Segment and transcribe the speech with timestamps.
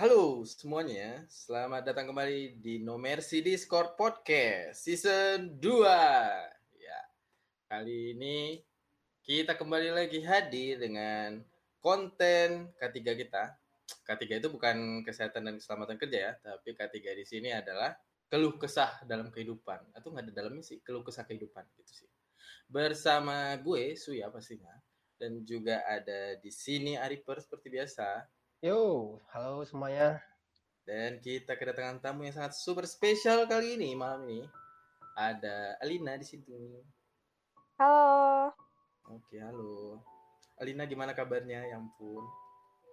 [0.00, 5.60] Halo semuanya, selamat datang kembali di No Mercy Discord Podcast Season 2
[6.80, 7.00] Ya,
[7.68, 8.64] kali ini
[9.20, 11.44] kita kembali lagi hadir dengan
[11.84, 13.44] konten ketiga kita.
[14.08, 17.92] K3 itu bukan kesehatan dan keselamatan kerja ya, tapi K3 di sini adalah
[18.32, 19.84] keluh kesah dalam kehidupan.
[19.92, 22.10] Atau nggak ada dalamnya sih, keluh kesah kehidupan gitu sih.
[22.72, 24.72] Bersama gue, Suya pastinya
[25.20, 30.20] Dan juga ada di sini Ariper seperti biasa Yo, halo semuanya.
[30.84, 34.44] Dan kita kedatangan tamu yang sangat super spesial kali ini malam ini.
[35.16, 36.52] Ada Alina di situ.
[37.80, 38.52] Halo.
[39.08, 40.04] Oke, halo.
[40.60, 41.72] Alina gimana kabarnya?
[41.72, 42.20] Ya ampun.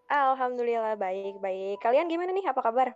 [0.07, 1.83] Alhamdulillah baik, baik.
[1.83, 2.47] Kalian gimana nih?
[2.47, 2.95] Apa kabar?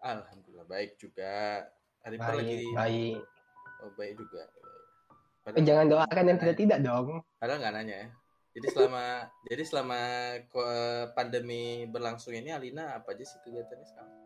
[0.00, 1.68] Alhamdulillah baik juga.
[2.08, 3.20] Hari Baik, lagi baik.
[3.84, 4.48] Oh, baik juga.
[5.44, 7.20] Eh, jangan doakan yang tidak-tidak dong.
[7.36, 8.08] Padahal nggak nanya ya.
[8.58, 9.04] Jadi selama
[9.46, 10.00] jadi selama
[10.50, 10.66] ko-
[11.14, 14.16] pandemi berlangsung ini Alina apa aja sih kegiatannya sekarang?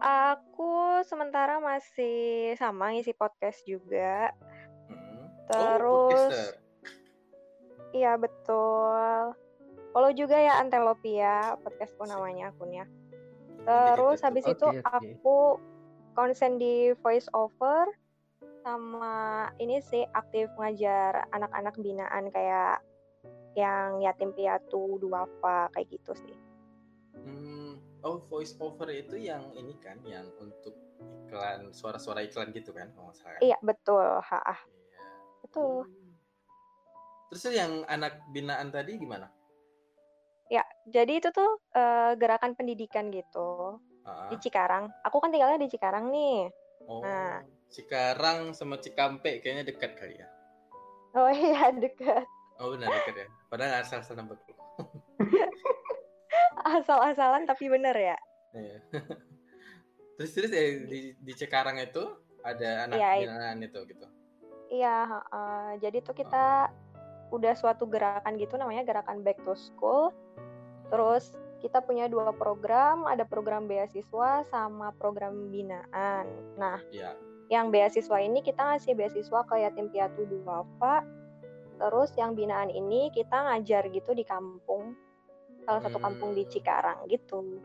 [0.00, 4.32] Aku sementara masih sama ngisi podcast juga.
[4.88, 5.28] Hmm.
[5.52, 6.52] Terus- oh.
[7.92, 9.36] Iya betul.
[9.92, 12.88] Follow juga ya Antelopia, podcastku namanya akunnya.
[13.68, 14.80] Terus kita habis Oke, itu oke.
[14.88, 15.36] aku
[16.16, 17.84] konsen di voice over
[18.64, 22.80] sama ini sih aktif ngajar anak-anak binaan kayak
[23.52, 26.36] yang yatim piatu, duafa kayak gitu sih.
[27.12, 30.72] Hmm, oh voice over itu yang ini kan, yang untuk
[31.28, 33.32] iklan suara-suara iklan gitu kan, kalau nggak salah.
[33.36, 33.42] kan?
[33.44, 35.04] Iya betul, ha, ah, Iya.
[35.44, 35.84] betul.
[35.84, 36.12] Hmm.
[37.32, 39.28] Terus yang anak binaan tadi gimana?
[40.52, 44.90] Ya, jadi itu tuh eh, gerakan pendidikan gitu Ah, di Cikarang.
[45.06, 46.50] Aku kan tinggalnya di Cikarang nih.
[46.84, 47.40] oh, Nah.
[47.72, 50.28] Cikarang sama Cikampek kayaknya dekat kali ya.
[51.16, 52.28] Oh iya deket.
[52.58, 53.26] Oh benar dekat ya.
[53.48, 54.38] Padahal asal-asal nambah
[56.62, 58.18] Asal-asalan tapi bener ya.
[58.54, 58.78] Iya.
[60.20, 62.04] terus terus eh, di di Cikarang itu
[62.44, 63.22] ada anak itu.
[63.26, 64.06] binaan itu gitu.
[64.72, 66.70] Iya, eh, jadi tuh kita
[67.32, 70.12] udah suatu gerakan gitu namanya gerakan Back to School.
[70.92, 76.26] Terus kita punya dua program, ada program beasiswa sama program binaan.
[76.58, 77.16] Nah, Iya.
[77.48, 81.00] yang beasiswa ini kita ngasih beasiswa ke yatim piatu duafa.
[81.82, 84.94] Terus yang binaan ini kita ngajar gitu di kampung,
[85.60, 86.06] salah satu Hmm.
[86.06, 87.58] kampung di Cikarang gitu.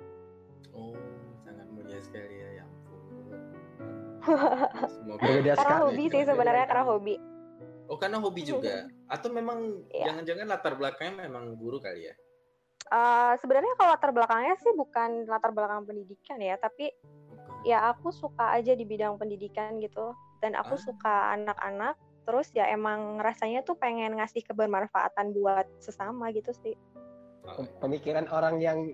[0.73, 0.97] Oh,
[1.37, 2.97] sangat mulia sekali ya, ya ampun.
[4.91, 5.85] Semoga Berbeda Karena sekali.
[5.85, 7.15] hobi sih sebenarnya karena hobi.
[7.87, 8.75] Oh, karena hobi juga.
[9.13, 10.09] Atau memang Iya.
[10.09, 12.15] jangan-jangan latar belakangnya memang guru kali ya?
[12.87, 16.89] Eh, sebenarnya kalau latar belakangnya sih bukan latar belakang pendidikan ya, tapi
[17.63, 20.09] ya aku suka aja di bidang pendidikan gitu.
[20.39, 20.81] Dan aku Ah.
[20.81, 21.95] suka anak-anak,
[22.27, 26.75] terus ya emang rasanya tuh pengen ngasih kebermanfaatan buat sesama gitu sih.
[27.47, 28.91] Oh, Pemikiran orang yang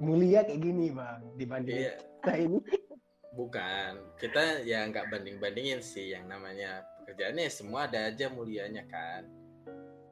[0.00, 2.58] mulia kayak gini, Bang, dibanding Iya, kita ini.
[3.38, 4.16] bukan.
[4.16, 9.28] Kita ya nggak banding-bandingin sih yang namanya pekerjaannya semua ada aja mulianya kan.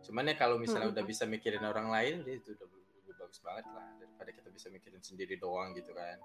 [0.04, 1.00] Cuman ya kalau misalnya Mm-mm.
[1.00, 4.68] udah bisa mikirin orang lain, ya itu udah lebih bagus banget lah daripada kita bisa
[4.68, 6.20] mikirin sendiri doang gitu kan.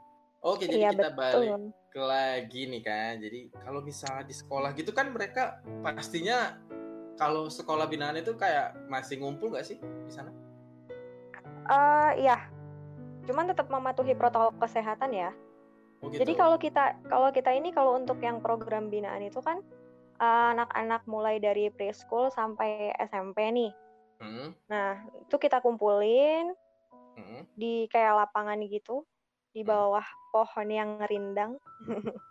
[0.46, 1.62] Oke, jadi Iya kita balik betul.
[1.90, 3.14] ke lagi nih kan.
[3.18, 6.58] Jadi kalau misalnya di sekolah gitu kan mereka pastinya
[7.18, 10.30] kalau sekolah binaan itu kayak masih ngumpul nggak sih di sana?
[11.68, 12.38] Eh iya.
[13.26, 15.34] Cuman tetap mematuhi protokol kesehatan ya.
[16.06, 16.22] Oh gitu.
[16.22, 19.66] Jadi kalau kita kalau kita ini kalau untuk yang program binaan itu kan
[20.22, 23.74] eh, anak-anak mulai dari preschool sampai SMP nih.
[24.18, 26.50] Hmm, Nah, itu kita kumpulin
[27.18, 29.06] hmm, di kayak lapangan gitu
[29.58, 29.74] di Hmm.
[29.74, 31.58] bawah pohon yang rindang.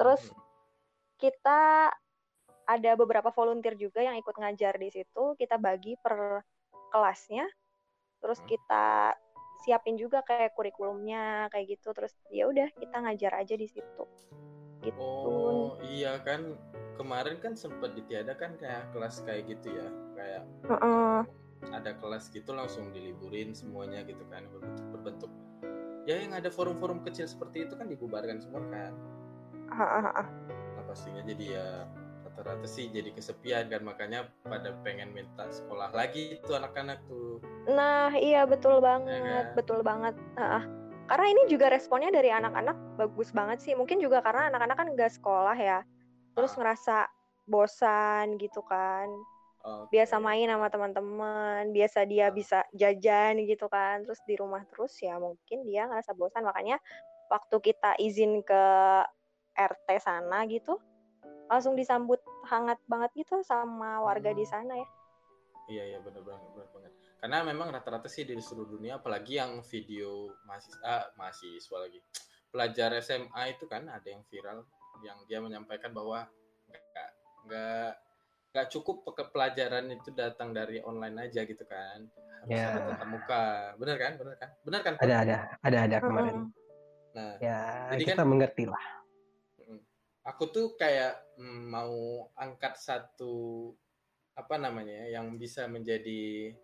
[0.00, 0.40] Terus hmm.
[1.20, 1.92] kita
[2.64, 5.36] ada beberapa volunteer juga yang ikut ngajar di situ.
[5.36, 6.40] Kita bagi per
[6.88, 7.44] kelasnya.
[8.24, 8.48] Terus Hmm.
[8.48, 9.12] kita
[9.62, 11.92] siapin juga kayak kurikulumnya kayak gitu.
[11.92, 14.04] Terus ya udah kita ngajar aja di situ.
[14.80, 14.96] Gitu.
[15.28, 16.56] Oh iya kan
[16.98, 19.88] kemarin kan sempat ditiadakan kayak kelas kayak gitu ya
[20.18, 21.18] kayak Heeh.
[21.70, 25.30] ada kelas gitu langsung diliburin semuanya gitu kan berbentuk berbentuk
[26.06, 28.92] ya yang ada forum-forum kecil seperti itu kan dibubarkan semua kan
[29.72, 30.26] Heeh, heeh.
[30.76, 31.66] nah pastinya jadi ya
[32.26, 38.10] rata-rata sih jadi kesepian kan makanya pada pengen minta sekolah lagi tuh anak-anak tuh Nah,
[38.18, 39.54] iya betul banget, kan?
[39.54, 40.18] betul banget.
[40.34, 40.62] Heeh.
[41.06, 43.78] Karena ini juga responnya dari anak-anak bagus banget sih.
[43.78, 45.86] Mungkin juga karena anak-anak kan nggak sekolah ya,
[46.34, 46.58] terus Ah.
[46.58, 46.96] ngerasa
[47.46, 49.06] bosan gitu kan.
[49.62, 49.94] Oke.
[49.94, 54.02] Biasa main sama teman-teman, biasa dia bisa jajan gitu kan.
[54.02, 56.42] Terus di rumah terus ya mungkin dia ngerasa bosan.
[56.42, 56.82] Makanya
[57.30, 58.62] waktu kita izin ke
[59.52, 60.80] RT sana gitu,
[61.46, 62.18] langsung disambut
[62.48, 64.38] hangat banget gitu sama warga Hmm.
[64.40, 64.88] di sana ya.
[65.70, 66.92] Iya iya benar banget benar banget.
[67.22, 72.02] karena memang rata-rata sih di seluruh dunia apalagi yang video mahasiswa ah, mahasiswa lagi
[72.50, 74.66] pelajar SMA itu kan ada yang viral
[75.06, 76.26] yang dia menyampaikan bahwa
[76.66, 77.08] nggak
[77.46, 77.90] nggak
[78.52, 82.04] nggak cukup pe- pelajaran itu datang dari online aja gitu kan.
[82.44, 82.68] Harus Ya.
[82.68, 83.44] ada tatap muka.
[83.80, 84.12] Bener kan?
[84.20, 84.50] Bener kan?
[84.60, 84.94] Bener kan?
[85.00, 85.36] Ada ada.
[85.64, 86.36] Ada ada kemarin.
[87.12, 87.60] Nah Ya
[87.92, 88.84] Jadi kita kan- mengerti lah.
[90.22, 91.92] aku tuh kayak mm, mau
[92.36, 93.72] angkat satu
[94.32, 96.54] apa namanya ya, yang bisa menjadi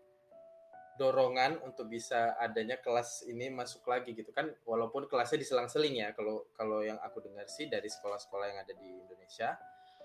[0.95, 4.51] dorongan untuk bisa adanya kelas ini masuk lagi gitu kan.
[4.63, 6.11] Walaupun kelasnya diselang-seling ya.
[6.13, 9.55] Kalau kalau yang aku dengar sih dari sekolah-sekolah yang ada di Indonesia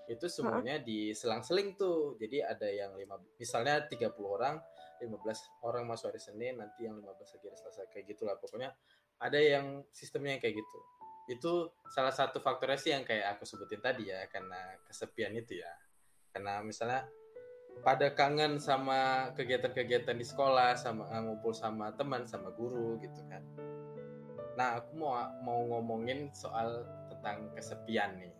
[0.08, 2.16] itu semuanya diselang-seling tuh.
[2.20, 4.60] Jadi ada yang lima misalnya 30 orang
[5.00, 7.82] 15 orang masuk hari Senin nanti yang 15 lagi hari Selasa.
[7.92, 8.70] Kayak gitulah pokoknya
[9.20, 10.78] ada yang sistemnya yang kayak gitu.
[11.28, 11.52] Itu
[11.88, 15.72] salah satu faktornya sih yang kayak aku sebutin tadi ya karena kesepian itu ya.
[16.34, 17.06] Karena misalnya
[17.82, 23.42] pada kangen sama kegiatan-kegiatan di sekolah sama eh, ngumpul sama teman sama guru gitu kan.
[24.54, 28.33] Nah aku mau mau ngomongin soal tentang kesepian nih.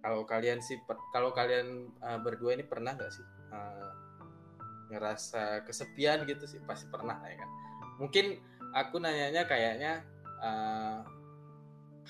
[0.00, 0.80] Kalau kalian sih
[1.12, 3.90] kalau kalian eh, berdua ini pernah nggak sih eh,
[4.90, 7.50] ngerasa kesepian gitu sih pasti pernah lah ya kan
[8.00, 8.40] mungkin
[8.74, 9.92] aku nanyanya kayaknya
[10.40, 10.98] eh,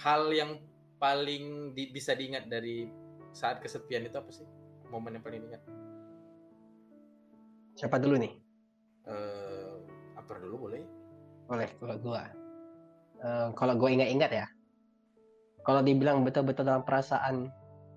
[0.00, 0.56] hal yang
[0.96, 2.88] paling di- bisa diingat dari
[3.32, 4.46] saat kesepian itu apa sih
[4.88, 5.62] momen yang paling diingat
[7.78, 8.32] Siapa dulu nih?
[9.08, 9.72] eh
[10.12, 10.84] apa dulu boleh
[11.48, 12.22] Boleh kalau gua.
[13.18, 14.46] Eh, kalau gua ingat-ingat ya.
[15.64, 17.48] Kalau dibilang betul-betul dalam perasaan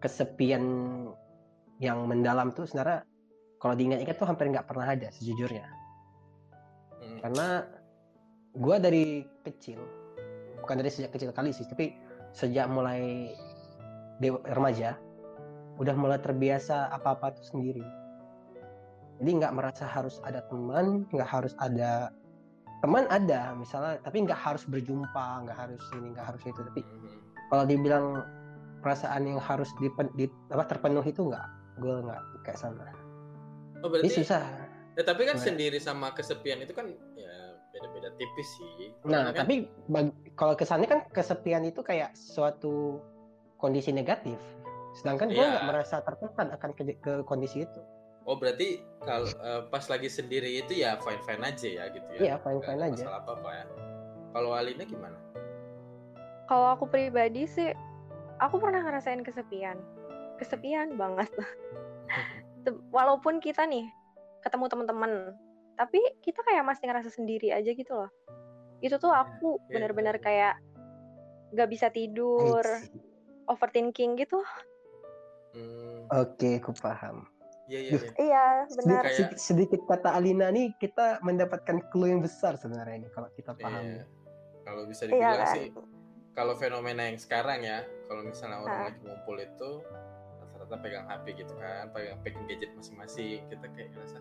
[0.04, 0.64] kesepian
[1.80, 3.08] yang mendalam tuh sebenarnya
[3.64, 5.64] kalau diingat-ingat tuh hampir nggak pernah ada sejujurnya.
[7.00, 7.18] Hmm.
[7.24, 7.48] Karena
[8.60, 9.80] gua dari kecil,
[10.60, 11.96] bukan dari sejak kecil kali sih, tapi
[12.36, 13.32] sejak mulai
[14.20, 15.00] dewa, remaja,
[15.80, 17.88] udah mulai terbiasa apa-apa tuh sendiri.
[19.24, 22.12] Jadi nggak merasa harus ada teman, nggak harus ada
[22.84, 26.60] teman ada misalnya, tapi nggak harus berjumpa, nggak harus ini, nggak harus itu.
[26.60, 27.10] Tapi Mhm.
[27.48, 28.06] kalau dibilang
[28.84, 31.46] perasaan yang harus dipen, di, apa terpenuhi itu nggak,
[31.80, 32.84] gue nggak kayak sana.
[32.84, 32.92] oh
[33.82, 34.44] Ini berarti susah.
[34.94, 35.48] ya, tapi kan Gimana?
[35.48, 37.34] sendiri sama kesepian itu kan ya
[37.70, 39.56] beda-beda tipis sih Nah, Karena kan- tapi
[39.88, 43.02] bag- kalau kesannya kan kesepian itu kayak suatu
[43.56, 44.38] kondisi negatif.
[44.94, 45.50] Sedangkan gue Iya.
[45.50, 47.80] nggak merasa tertekan akan ke, ke kondisi itu.
[48.24, 52.20] oh berarti kalau eh, pas lagi sendiri itu ya fine fine aja ya gitu ya
[52.22, 53.04] Iya, fine fine aja.
[53.04, 53.66] masalah apa apa ya
[54.32, 55.18] kalau Alina gimana
[56.44, 57.72] Kalau aku pribadi sih,
[58.40, 59.78] aku pernah ngerasain kesepian.
[60.38, 61.30] Kesepian banget.
[62.96, 63.86] Walaupun kita nih
[64.40, 65.12] ketemu teman-teman,
[65.76, 68.12] tapi kita kayak masih ngerasa sendiri aja gitu loh.
[68.80, 69.72] Itu tuh aku Iya.
[69.72, 70.60] bener-bener kayak
[71.54, 72.64] gak bisa tidur,
[73.46, 74.42] overthinking gitu.
[75.54, 77.30] Hmm, Oke, aku paham.
[77.64, 78.10] iya iya iya.
[78.18, 78.46] Iya,
[78.76, 79.04] benar.
[79.04, 83.54] Kayak- Sedikit, sedikit kata Alina nih, kita mendapatkan clue yang besar sebenarnya ini kalau kita
[83.54, 83.84] paham.
[83.84, 84.04] Iya.
[84.64, 85.54] kalau bisa Iya dibilang kan?
[85.54, 85.68] sih
[86.34, 88.86] kalau fenomena yang sekarang ya kalau misalnya orang Ah.
[88.90, 89.70] lagi ngumpul itu
[90.42, 94.18] rata-rata pegang HP gitu kan pegang pegang gadget masing-masing kita kayak ngerasa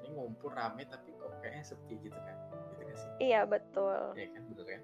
[0.00, 2.36] ini ngumpul rame tapi kok kayaknya sepi gitu kan
[2.70, 4.16] gitu gak sih Iya, betul.
[4.16, 4.82] Iya kan bener kan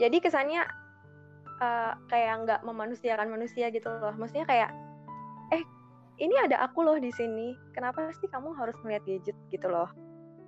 [0.00, 0.62] Jadi kesannya
[1.60, 4.16] eh, kayak nggak memanusiakan manusia gitu loh.
[4.16, 4.72] Maksudnya kayak,
[5.52, 5.60] eh
[6.16, 7.52] ini ada aku loh di sini.
[7.76, 9.92] Kenapa sih kamu harus melihat gadget gitu loh?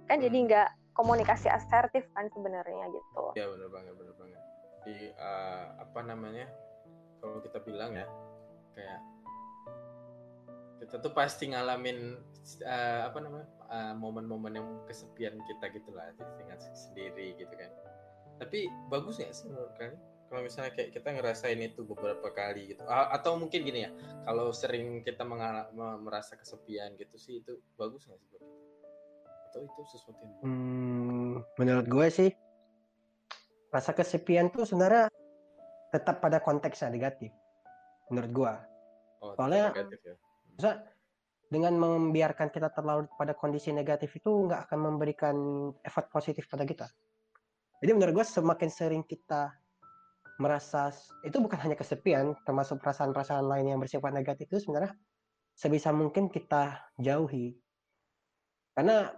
[0.08, 0.46] Kan jadi Hmm.
[0.48, 3.24] nggak komunikasi asertif kan sebenarnya gitu.
[3.36, 4.40] ya bener banget bener banget.
[4.82, 6.46] Di eh, apa namanya
[7.22, 8.06] kalau kita bilang ya
[8.76, 9.00] kayak
[10.82, 12.18] kita tuh pasti ngalamin
[12.66, 17.70] eh, apa namanya eh, momen-momen yang kesepian kita gitu lah dengan sendiri gitu kan.
[18.42, 19.96] Tapi bagus nggak sih menurut kalian?
[20.32, 22.82] Kalau misalnya kayak kita ngerasain itu beberapa kali gitu.
[22.88, 23.92] A- atau mungkin gini ya
[24.24, 25.28] kalau sering kita
[26.00, 28.61] merasa kesepian gitu sih itu bagus nggak sih buat
[29.52, 32.30] atau itu sesuatu yang Hmm, menurut gue sih
[33.68, 35.12] rasa kesepian tuh sebenarnya
[35.92, 37.28] tetap pada konteksnya negatif.
[38.08, 38.54] Menurut gue.
[39.20, 40.14] oh, Soalnya- negatif ya
[40.52, 40.76] Maksudnya
[41.52, 45.36] dengan membiarkan kita terlarut pada kondisi negatif itu nggak akan memberikan
[45.84, 46.88] efek positif pada kita.
[47.84, 49.52] Jadi menurut gue semakin sering kita
[50.40, 50.88] merasa
[51.28, 54.96] itu bukan hanya kesepian, termasuk perasaan-perasaan lain yang bersifat negatif itu sebenarnya
[55.52, 57.52] sebisa mungkin kita jauhi.
[58.72, 59.12] Karena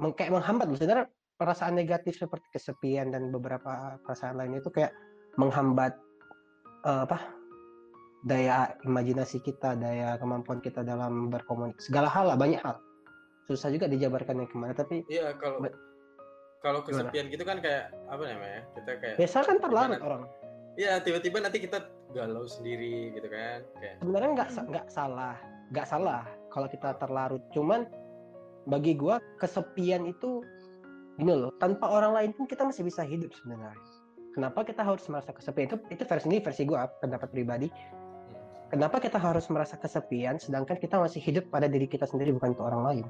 [0.00, 0.76] meng- kayak menghambat loh.
[0.78, 4.92] sebenarnya perasaan negatif seperti kesepian dan beberapa perasaan lain itu kayak
[5.36, 5.92] menghambat
[6.84, 7.18] eh, apa
[8.26, 12.82] daya imajinasi kita, daya kemampuan kita dalam berkomunikasi, segala hal lah, banyak hal.
[13.46, 15.62] Susah juga dijabarkan yang ke mana, tapi Iya kalau
[16.58, 20.02] kalau kesepian gitu kan kayak apa namanya kita kayak biasa kan terlarut Gimana?
[20.02, 20.22] orang.
[20.74, 21.78] Iya tiba-tiba nanti kita
[22.10, 25.36] galau sendiri gitu kan kayak Sebenarnya nggak nggak salah,
[25.70, 27.42] nggak salah kalau kita terlarut.
[27.54, 27.86] Cuman
[28.66, 30.42] bagi gua kesepian itu
[31.16, 33.72] gini loh tanpa orang lain pun kita masih bisa hidup sebenarnya
[34.34, 37.70] kenapa kita harus merasa kesepian itu itu versi ini versi gua pendapat pribadi
[38.68, 42.66] kenapa kita harus merasa kesepian sedangkan kita masih hidup pada diri kita sendiri bukan untuk
[42.68, 43.06] orang lain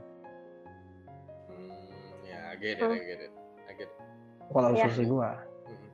[1.49, 3.33] Hmm, ya, I get it, I get it,
[3.67, 3.99] I get it.
[4.53, 4.87] kalau Ya.
[4.87, 5.89] versi gua Hmm.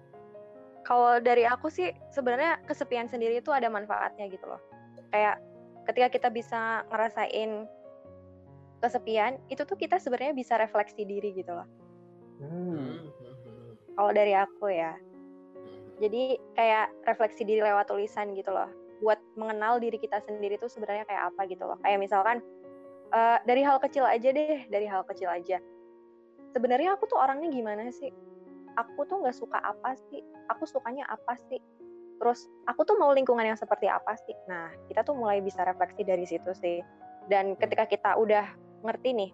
[0.85, 4.61] Kalau dari aku sih sebenarnya kesepian sendiri itu ada manfaatnya gitu loh.
[5.09, 5.41] Kayak
[5.89, 7.65] ketika kita bisa ngerasain
[8.83, 11.69] kesepian, itu tuh kita sebenarnya bisa refleksi diri gitu loh.
[12.43, 12.75] Hmm.
[12.75, 14.99] Hmm, hmm, hmm, Kalau dari aku ya.
[16.03, 18.67] Jadi kayak refleksi diri lewat tulisan gitu loh.
[18.99, 21.79] Buat mengenal diri kita sendiri tuh sebenarnya kayak apa gitu loh.
[21.87, 22.43] Kayak misalkan
[23.15, 25.63] eh, dari hal kecil aja deh, dari hal kecil aja.
[26.51, 28.11] Sebenarnya aku tuh orangnya gimana sih?
[28.75, 30.27] Aku tuh nggak suka apa sih?
[30.51, 31.63] Aku sukanya apa sih?
[32.19, 34.35] Terus aku tuh mau lingkungan yang seperti apa sih?
[34.47, 36.83] Nah, kita tuh mulai bisa refleksi dari situ sih.
[37.31, 38.47] Dan ketika kita udah
[38.83, 39.31] ngerti nih,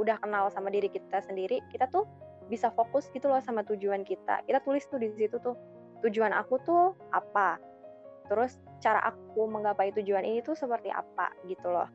[0.00, 2.08] udah kenal sama diri kita sendiri, kita tuh
[2.48, 4.42] bisa fokus gitu loh sama tujuan kita.
[4.46, 5.54] Kita tulis tuh di situ tuh
[6.02, 7.56] tujuan aku tuh apa.
[8.26, 11.86] Terus cara aku menggapai tujuan ini tuh seperti apa gitu loh.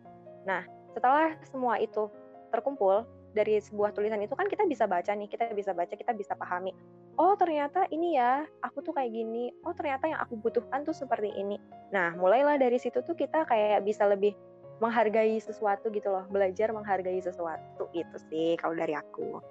[0.47, 0.63] Nah,
[0.95, 2.07] setelah semua itu
[2.49, 3.03] terkumpul
[3.35, 6.73] dari sebuah tulisan itu kan kita bisa baca nih, kita bisa baca, kita bisa pahami.
[7.21, 9.53] Oh, ternyata ini ya, aku tuh kayak gini.
[9.61, 11.61] Oh, ternyata yang aku butuhkan tuh seperti ini.
[11.93, 14.33] Nah, mulailah dari situ tuh kita kayak bisa lebih
[14.77, 19.41] menghargai sesuatu gitu loh, belajar menghargai sesuatu itu sih kalau dari aku.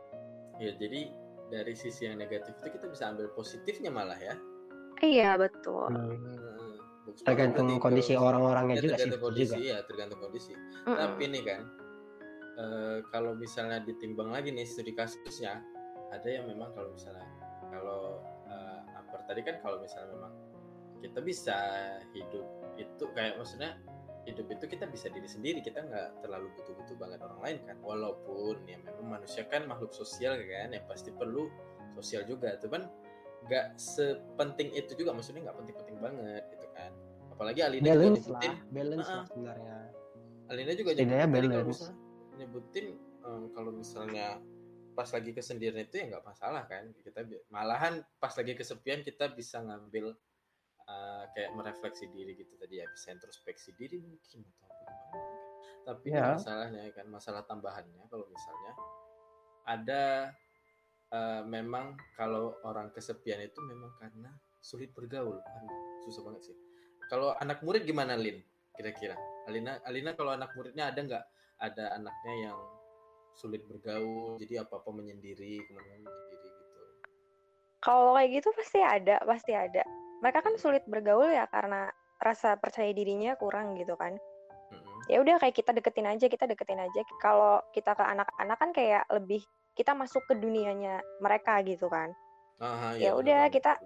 [0.62, 1.10] Ya, jadi
[1.50, 4.34] dari sisi yang negatif itu kita bisa ambil positifnya malah ya.
[5.02, 5.92] Iya, betul.
[5.92, 6.16] Hmm.
[6.16, 6.56] Hmm,
[7.22, 10.96] tergantung berarti kondisi orang-orangnya Ya, juga sih tergantung betul kondisi juga ya tergantung kondisi Mm-mm.
[10.98, 11.60] tapi nih kan
[12.58, 15.62] eh, kalau misalnya ditimbang lagi nih studi kasusnya
[16.10, 17.24] ada yang memang kalau misalnya
[17.70, 20.32] kalau eh, apa tadi kan kalau misalnya memang
[21.00, 21.56] kita bisa
[22.10, 23.78] hidup itu kayak maksudnya
[24.26, 27.76] hidup itu kita bisa diri sendiri kita nggak terlalu butuh-butuh banget orang lain kan.
[27.80, 31.46] Walaupun ya memang manusia kan makhluk sosial kan yang pasti perlu
[31.94, 32.58] sosial juga.
[32.58, 32.90] Cuman
[33.46, 36.90] nggak sepenting itu juga maksudnya nggak penting-penting banget gitu kan.
[37.30, 39.76] Apalagi Alina juga balance nyebutin lah balance Ah, lah sebenarnya.
[40.46, 41.70] Alina juga Setidaknya nyebutin kalau balance.
[41.70, 41.96] misalnya
[42.36, 42.86] nyebutin
[43.24, 44.26] em, kalau misalnya
[44.96, 46.84] pas lagi kesendirian itu ya nggak masalah kan.
[47.04, 50.16] Kita malahan pas lagi kesepian kita bisa ngambil
[50.86, 55.36] eh, kayak merefleksi diri gitu tadi ya bisa introspeksi diri mungkin atau gimana
[55.86, 56.34] tapi Ya.
[56.34, 58.72] masalahnya kan masalah tambahannya kalau misalnya
[59.66, 60.02] ada
[61.14, 65.38] eh, memang kalau orang kesepian itu memang karena sulit bergaul.
[65.38, 65.70] Aduh,
[66.02, 66.56] susah banget sih.
[67.06, 68.42] Kalau anak murid gimana Lin
[68.74, 69.14] kira-kira?
[69.46, 71.24] Alina Alina kalau anak muridnya ada nggak?
[71.62, 72.58] Ada anaknya yang
[73.38, 76.82] sulit bergaul jadi apa apa menyendiri ke mana-mana menyendiri gitu.
[77.78, 79.86] Kalau kayak gitu pasti ada, pasti ada.
[80.24, 84.16] Mereka kan sulit bergaul ya karena rasa percaya dirinya kurang gitu kan.
[85.06, 87.00] Ya udah kayak kita deketin aja, kita deketin aja.
[87.22, 89.38] Kalau kita ke anak-anak kan kayak lebih
[89.78, 92.10] kita masuk ke dunianya mereka gitu kan.
[92.58, 93.80] Ah, Ya iya, benar udah, kita-.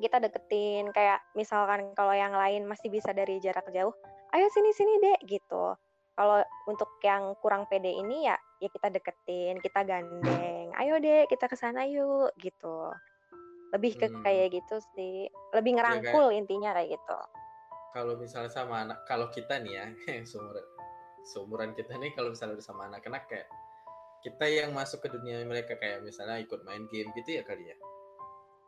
[0.00, 3.92] Kita deketin kayak misalkan kalau yang lain masih bisa dari jarak jauh,
[4.32, 5.76] ayo sini sini dek gitu.
[6.16, 10.72] Kalau untuk yang kurang pede ini ya ya kita deketin, kita gandeng.
[10.72, 12.88] Ayo dek kita ke sana yuk gitu.
[13.70, 14.22] Lebih ke Hmm.
[14.22, 15.26] kayak gitu sih.
[15.50, 17.18] Lebih kayak- ngerangkul intinya kayak gitu.
[17.90, 19.86] kalau misalnya sama anak kalau kita nih ya
[20.30, 20.62] seumuran
[21.24, 23.50] seumuran kita nih kalau misalnya sama anak-anak kayak
[24.22, 27.74] kita yang masuk ke dunia mereka kayak misalnya ikut main game gitu ya kali ya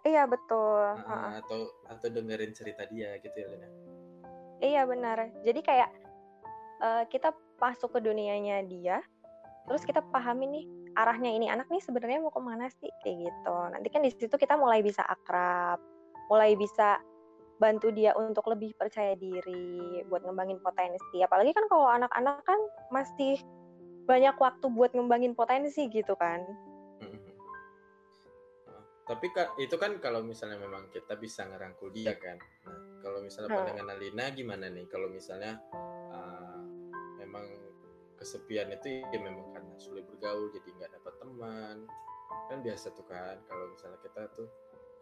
[0.03, 0.83] Iya betul.
[0.99, 1.31] Ah, Heeh.
[1.39, 3.69] atau atau dengerin cerita dia gitu ya Lina
[4.59, 5.19] Iya benar.
[5.41, 5.91] Jadi kayak
[6.81, 8.99] eh, kita masuk ke dunianya dia,
[9.65, 13.57] terus kita pahami nih arahnya ini anak nih sebenarnya mau ke mana sih kayak gitu.
[13.73, 15.81] Nanti kan di situ kita mulai bisa akrab,
[16.29, 17.01] mulai bisa
[17.57, 21.23] bantu dia untuk lebih percaya diri, buat ngembangin potensi.
[21.23, 22.59] Apalagi kan kalau anak-anak kan
[22.91, 23.39] masih
[24.03, 26.43] banyak waktu buat ngembangin potensi gitu kan.
[26.99, 27.33] Mhm.
[28.67, 29.31] Nah, tapi
[29.63, 32.35] itu kan kalau misalnya memang kita bisa ngerangkul dia kan.
[32.67, 33.59] Nah, kalau misalnya Hmm.
[33.63, 34.91] pandangan Alina gimana nih?
[34.91, 35.55] Kalau misalnya
[36.11, 36.59] uh,
[37.23, 37.47] memang
[38.23, 41.77] kesepian itu ya memang karena sulit bergaul jadi nggak dapat teman.
[42.47, 44.49] Kan biasa tuh kan kalau misalnya kita tuh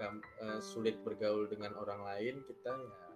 [0.01, 3.09] uh, sulit bergaul dengan orang lain kita ya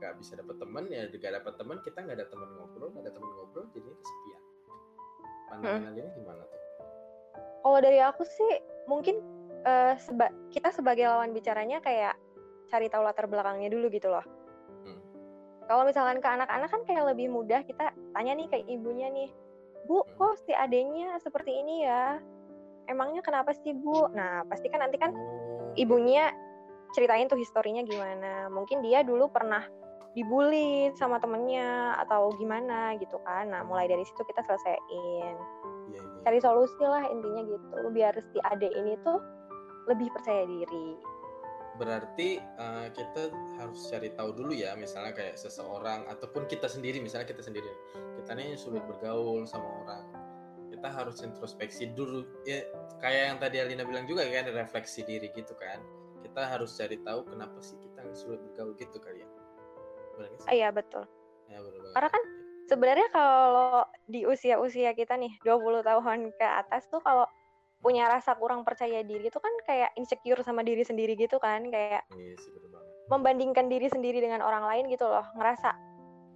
[0.00, 3.12] nggak bisa dapat teman ya nggak dapat teman kita nggak ada teman ngobrol nggak ada
[3.12, 4.42] teman ngobrol jadi kesepian.
[5.44, 6.60] Pandangan Alina gimana tuh?
[7.64, 8.52] Kalau dari aku sih
[8.88, 9.16] mungkin
[9.64, 12.16] eh, seba- kita sebagai lawan bicaranya kayak
[12.68, 14.24] cari tahu latar belakangnya dulu gitu loh.
[15.64, 19.32] Kalau misalkan ke anak-anak kan kayak lebih mudah kita tanya nih ke ibunya nih,
[19.88, 20.12] Bu, Hmm.
[20.16, 22.20] kok si adenya seperti ini ya?
[22.84, 24.12] Emangnya kenapa sih Bu?
[24.12, 26.28] Nah pasti kan nanti kan Oh, ibunya
[26.92, 28.52] ceritain tuh historinya gimana.
[28.52, 29.64] Mungkin dia dulu pernah
[30.14, 33.48] dibully sama temennya atau gimana gitu kan.
[33.50, 35.36] Nah mulai dari situ kita selesaiin.
[35.84, 36.20] Iya, iya.
[36.24, 39.20] cari solusi lah intinya gitu biar si ade ini tuh
[39.84, 40.96] lebih percaya diri
[41.74, 47.26] Berarti eh, kita harus cari tahu dulu ya, misalnya kayak seseorang ataupun kita sendiri, misalnya
[47.26, 47.66] kita sendiri,
[48.22, 50.04] kita nih sulit bergaul sama orang.
[50.70, 52.66] Kita harus introspeksi dulu, ya
[52.98, 55.82] kayak yang tadi Alina bilang juga kan, refleksi diri gitu kan.
[56.22, 59.28] Kita harus cari tahu kenapa sih kita sulit bergaul gitu kali ya.
[60.46, 61.02] Ah, iya betul
[61.50, 61.60] Ya.
[61.92, 62.22] Karena kan
[62.64, 67.28] sebenarnya kalau di usia-usia kita nih 20 tahun ke atas tuh kalau
[67.84, 72.08] punya rasa kurang percaya diri itu kan kayak insecure sama diri sendiri gitu kan kayak
[72.16, 72.88] Iya sih benar banget.
[73.12, 75.76] membandingkan diri sendiri dengan orang lain gitu loh ngerasa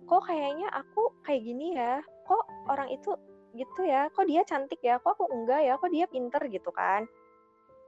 [0.09, 2.01] kok kayaknya aku kayak gini ya?
[2.25, 3.13] Kok orang itu
[3.53, 4.09] gitu ya?
[4.09, 4.97] Kok dia cantik ya?
[4.97, 5.77] Kok aku enggak ya?
[5.77, 6.41] Kok dia pinter?
[6.49, 7.05] gitu kan.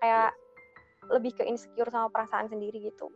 [0.04, 0.36] Kayak
[1.08, 3.08] lebih ke insecure sama perasaan sendiri gitu.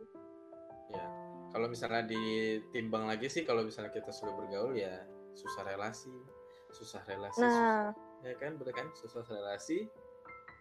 [0.89, 1.05] Ya,
[1.53, 5.05] kalau misalnya ditimbang lagi sih, kalau misalnya kita sudah bergaul ya
[5.37, 6.13] susah relasi,
[6.73, 7.49] susah relasi, nah.
[7.49, 7.73] susah,
[8.25, 9.85] ya kan, bener kan, susah relasi,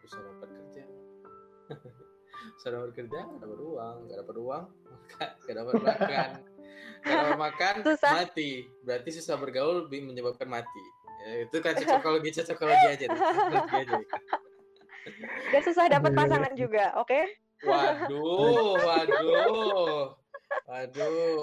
[0.05, 0.83] susah dapat kerja,
[2.61, 6.29] susah dapat kerja, nggak dapat uang, nggak dapat uang, maka nggak dapat makan,
[7.01, 8.13] nggak dapat makan, Susah.
[8.15, 8.51] mati,
[8.83, 10.85] berarti susah bergaul bi- menyebabkan mati.
[11.25, 13.17] Ya, itu kan cocokologi cocokologi aja, tuh.
[13.17, 13.97] Cocokologi aja.
[15.53, 17.21] gak susah dapat pasangan juga oke
[17.65, 20.13] Waduh, waduh,
[20.65, 21.41] waduh.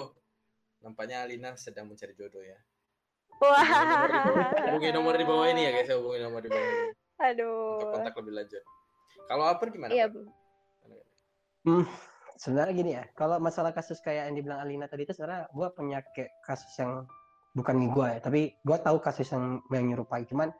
[0.82, 2.58] Nampaknya Alina sedang mencari jodoh ya.
[3.38, 3.62] wah
[4.66, 6.90] Hubungi nomor di bawah ini ya guys, hubungi nomor di bawah ini
[7.22, 8.62] untuk aduh kontak lebih lanjut.
[9.30, 9.90] Kalau Aper gimana?
[9.94, 10.22] iya Per?
[11.62, 11.86] Hmm,
[12.34, 15.98] sebenarnya gini ya, kalau masalah kasus kayak yang dibilang Alina tadi itu sebenarnya gue punya
[16.10, 17.06] kayak kasus yang
[17.54, 20.26] bukan gue ya, tapi gue tahu kasus yang yang nyerupai.
[20.26, 20.50] Cuman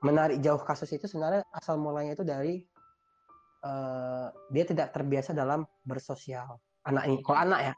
[0.00, 2.64] menarik jauh kasus itu sebenarnya asal mulanya itu dari
[3.68, 6.56] eh, dia tidak terbiasa dalam bersosial.
[6.88, 7.74] Anak ini, kalau anak ya,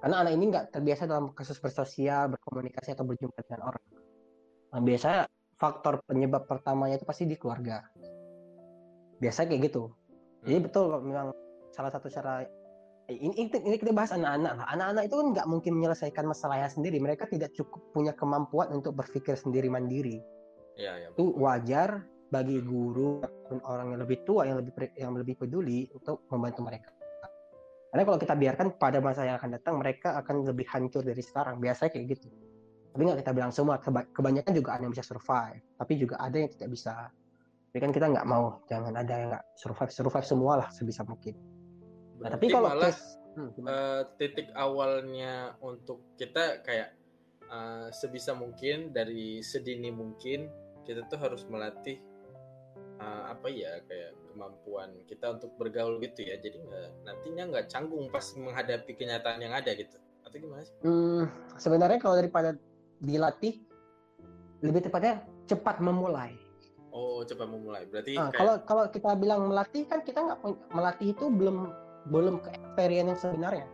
[0.00, 3.84] karena anak ini nggak terbiasa dalam kasus bersosial, berkomunikasi atau berjumpa dengan orang.
[4.74, 5.22] Nah, biasanya
[5.60, 7.84] faktor penyebab pertamanya itu pasti di keluarga.
[9.20, 9.92] Biasanya kayak gitu.
[10.48, 10.64] Jadi Hmm.
[10.64, 11.28] betul memang
[11.76, 12.48] salah satu cara
[13.10, 14.66] eh, ini, ini, kita bahas anak-anak lah.
[14.72, 16.96] Anak-anak itu kan nggak mungkin menyelesaikan masalahnya sendiri.
[16.96, 20.22] Mereka tidak cukup punya kemampuan untuk berpikir sendiri mandiri.
[20.80, 21.08] Iya, iya.
[21.12, 26.24] Itu wajar bagi guru ataupun orang yang lebih tua yang lebih yang lebih peduli untuk
[26.30, 26.90] membantu mereka.
[27.90, 31.58] Karena kalau kita biarkan pada masa yang akan datang mereka akan lebih hancur dari sekarang.
[31.58, 32.30] Biasanya kayak gitu.
[32.90, 33.78] Tapi nggak kita bilang semua.
[33.78, 35.62] Keba- Kebanyakan juga ada yang bisa survive.
[35.78, 36.94] Tapi juga ada yang tidak bisa.
[37.70, 38.58] Tapi kan kita nggak mau.
[38.66, 39.90] Jangan ada yang nggak survive.
[39.94, 41.38] Survive semua lah sebisa mungkin.
[42.20, 43.70] Nah, tapi kalau malah case, hmm, gimana?
[43.72, 46.92] eh, titik awalnya untuk kita kayak
[47.48, 50.50] eh, sebisa mungkin dari sedini mungkin
[50.84, 51.96] kita tuh harus melatih
[53.00, 56.36] eh, apa ya kayak kemampuan kita untuk bergaul gitu ya.
[56.42, 59.96] Jadi nggak nantinya nggak canggung pas menghadapi kenyataan yang ada gitu.
[60.26, 60.74] Atau gimana sih?
[60.84, 61.24] Hmm,
[61.56, 62.52] sebenarnya kalau daripada
[63.00, 63.60] dilatih,
[64.60, 66.36] lebih tepatnya cepat memulai.
[66.90, 67.86] Oh, coba memulai.
[67.86, 70.38] Berarti Nah, kayak kalau kalau kita bilang melatih kan kita nggak
[70.74, 71.70] melatih itu belum
[72.10, 73.66] belum ke experience yang sebenarnya.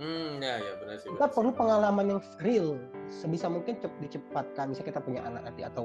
[0.00, 1.08] hmm ya ya benar sih.
[1.12, 1.36] Kita benar sih.
[1.36, 4.72] perlu pengalaman yang real, sebisa mungkin cep dicepatkan.
[4.72, 5.84] Misalnya kita punya anak nanti atau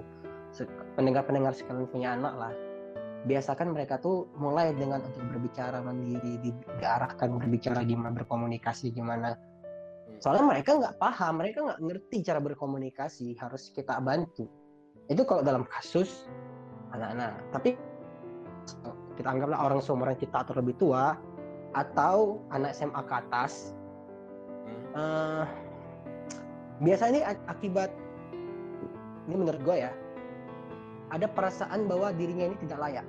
[0.95, 2.53] pendengar-pendengar sekalian punya anak lah.
[3.27, 9.35] Biasakan mereka tuh mulai dengan untuk berbicara mandiri, di- diarahkan berbicara gimana berkomunikasi gimana.
[10.17, 14.49] Soalnya mereka nggak paham, mereka nggak ngerti cara berkomunikasi, harus kita bantu.
[15.07, 16.25] Itu kalau dalam kasus
[16.91, 17.37] anak-anak.
[17.53, 17.77] Tapi
[19.17, 21.17] kita anggaplah orang seumuran kita atau lebih tua
[21.73, 23.77] atau anak SMA ke atas
[24.67, 24.99] Hmm.
[24.99, 25.45] eh
[26.83, 27.91] biasanya ini akibat
[29.31, 29.91] ini menurut gue ya
[31.07, 33.07] ada perasaan bahwa dirinya ini tidak layak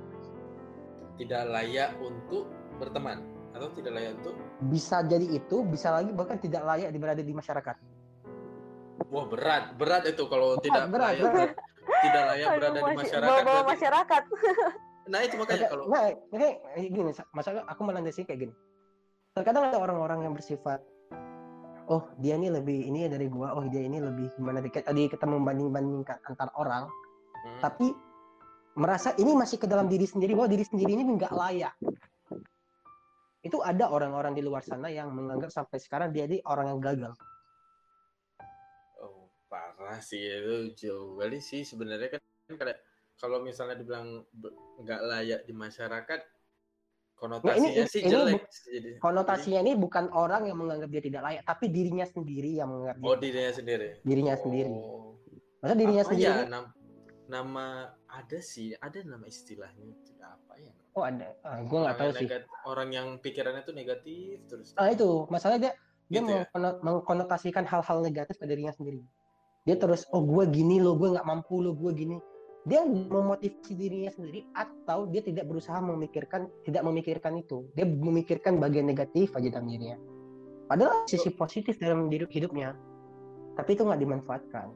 [1.19, 2.47] Tidak layak untuk
[2.79, 4.35] berteman atau tidak layak untuk?
[4.65, 7.77] Bisa jadi itu bisa lagi bahkan tidak layak berada di masyarakat.
[9.09, 11.53] Wah berat, berat itu kalau tidak berat, layak berat.
[11.99, 13.43] tidak layak Aduh, berada di masy- masyarakat.
[13.45, 14.23] berarti- masyarakat.
[15.09, 18.55] Nah itu makanya Maka- kalau nah, makanya eh, gini masalah aku melandasi kayak gini.
[19.33, 20.85] Terkadang ada orang-orang yang bersifat
[21.89, 25.25] oh dia ini lebih ini dari gua oh dia ini lebih gimana dikit tadi kita
[25.25, 26.85] membanding-bandingkan antar orang
[27.39, 27.89] Hmm, tapi
[28.75, 31.71] merasa ini masih ke dalam diri sendiri bahwa diri sendiri ini nggak layak
[33.41, 37.13] itu ada orang-orang di luar sana yang menganggap sampai sekarang dia ini orang yang gagal
[38.99, 42.21] oh, parah sih itu jauh kali sih sebenarnya kan
[43.15, 44.23] kalau misalnya dibilang
[44.79, 46.21] nggak layak di masyarakat
[47.15, 48.43] konotasinya ini- sih ini jelek.
[48.47, 52.95] Jadi, konotasinya ini bukan orang yang menganggap dia tidak layak tapi dirinya sendiri yang menganggap
[53.01, 53.89] oh dia dirinya sendiri.
[54.03, 54.43] dirinya Oh.
[54.43, 54.71] sendiri
[55.59, 56.75] masa dirinya Apa sendiri ya, ini- nam-
[57.29, 57.67] nama
[58.07, 60.73] ada sih, ada nama istilahnya tidak apa ya?
[60.99, 62.27] Oh ada ah, gue nggak tahu sih
[62.67, 64.75] orang yang pikirannya tuh negatif terus.
[64.75, 65.73] ah itu masalahnya dia
[66.09, 66.43] dia Gitu ya?
[66.49, 68.99] mengkono- mengkonotasikan hal-hal negatif ke dirinya sendiri
[69.63, 72.17] dia terus oh gue gini lo gue nggak mampu lo gue gini
[72.67, 78.91] dia memotivasi dirinya sendiri atau dia tidak berusaha memikirkan tidak memikirkan itu dia memikirkan bagian
[78.91, 79.97] negatif aja dalam dirinya
[80.67, 82.75] padahal sisi positif dalam hidup hidupnya
[83.55, 84.69] tapi itu nggak dimanfaatkan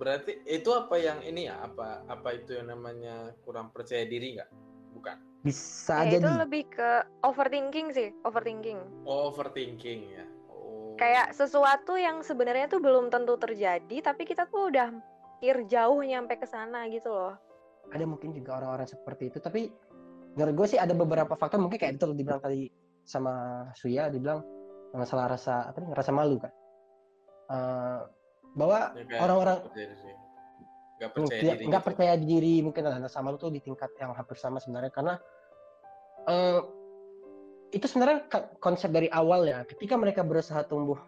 [0.00, 1.60] Berarti itu apa yang ini ya?
[1.60, 4.48] Apa apa itu yang namanya kurang percaya diri nggak?
[4.96, 5.16] Bukan.
[5.40, 6.90] Bisa Ya, jadi itu lebih ke
[7.24, 8.80] overthinking sih, overthinking.
[9.08, 10.24] Overthinking ya.
[10.52, 10.92] Oh.
[11.00, 14.92] Kayak sesuatu yang sebenarnya tuh belum tentu terjadi, tapi kita tuh udah
[15.40, 17.34] pikir jauh nyampe ke sana gitu loh.
[17.90, 19.72] ada mungkin juga orang-orang seperti itu tapi
[20.38, 22.70] menurut gue sih ada beberapa faktor mungkin kayak itu dibilang tadi
[23.02, 24.44] sama Suya dibilang
[24.94, 26.52] masalah rasa apa nih rasa malu kan
[27.50, 28.00] Eh,
[28.54, 29.58] bahwa orang-orang.
[31.00, 31.64] Nggak percaya diri.
[31.64, 31.88] nggak gitu.
[31.88, 35.14] percaya diri mungkin ada sama lu tuh di tingkat yang hampir sama sebenarnya karena
[36.28, 36.60] eh,
[37.72, 38.28] itu sebenarnya
[38.60, 41.00] konsep dari awal ya ketika mereka berusaha tumbuh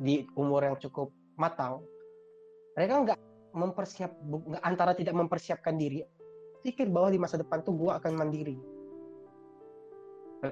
[0.00, 1.84] di umur yang cukup matang
[2.72, 3.18] mereka nggak
[3.52, 4.16] mempersiap
[4.64, 6.00] antara tidak mempersiapkan diri
[6.64, 8.56] pikir bahwa di masa depan tuh gua akan mandiri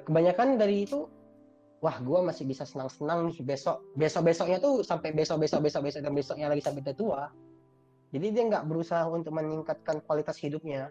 [0.04, 1.08] kebanyakan dari itu
[1.80, 6.00] wah gua masih bisa senang-senang nih besok besok besoknya tuh sampai besok besok besok besok
[6.04, 7.32] dan besoknya lagi sampai tua
[8.10, 10.90] jadi dia nggak berusaha untuk meningkatkan kualitas hidupnya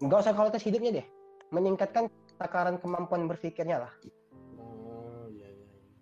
[0.00, 1.06] nggak usah kualitas hidupnya deh
[1.50, 3.92] meningkatkan takaran kemampuan berpikirnya lah
[4.56, 5.66] Oh iya iya.
[5.76, 5.92] iya.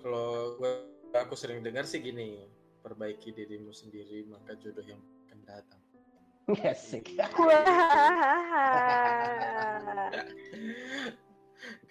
[0.00, 0.72] Kalau gue
[1.12, 2.48] aku sering dengar sih gini,
[2.80, 5.80] perbaiki dirimu sendiri maka jodoh yang akan datang.
[6.60, 7.16] Asik.
[7.40, 7.64] Wah.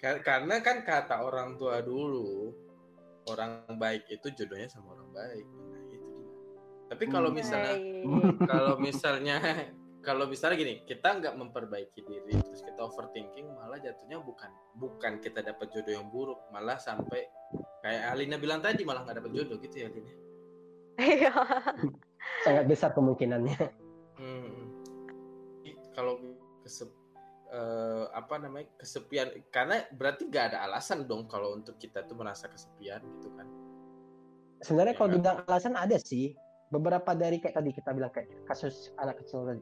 [0.01, 2.53] Ka- Karena kan kata orang tua dulu,
[3.29, 5.45] orang baik itu jodohnya sama orang baik.
[6.93, 7.37] Tapi kalau Hmm.
[7.41, 7.73] misalnya
[8.45, 9.37] kalau misalnya
[10.05, 15.41] kalau misalnya gini kita nggak memperbaiki diri terus kita overthinking malah jatuhnya bukan bukan kita
[15.41, 17.25] dapat jodoh yang buruk malah sampai
[17.81, 20.13] kayak Alina bilang tadi malah nggak dapat jodoh gitu ya Alina
[20.93, 21.31] Iya.
[22.45, 23.57] sangat besar kemungkinannya
[24.21, 24.69] Hmm.
[25.97, 26.21] kalau
[26.61, 26.93] kesep
[27.49, 32.45] eh, apa namanya kesepian karena berarti nggak ada alasan dong kalau untuk kita tuh merasa
[32.45, 33.47] kesepian gitu kan
[34.59, 35.15] sebenarnya kalau Iya.
[35.17, 36.37] dibilang alasan ada sih
[36.73, 39.61] beberapa dari kayak tadi kita bilang kayak kasus anak kecil tadi.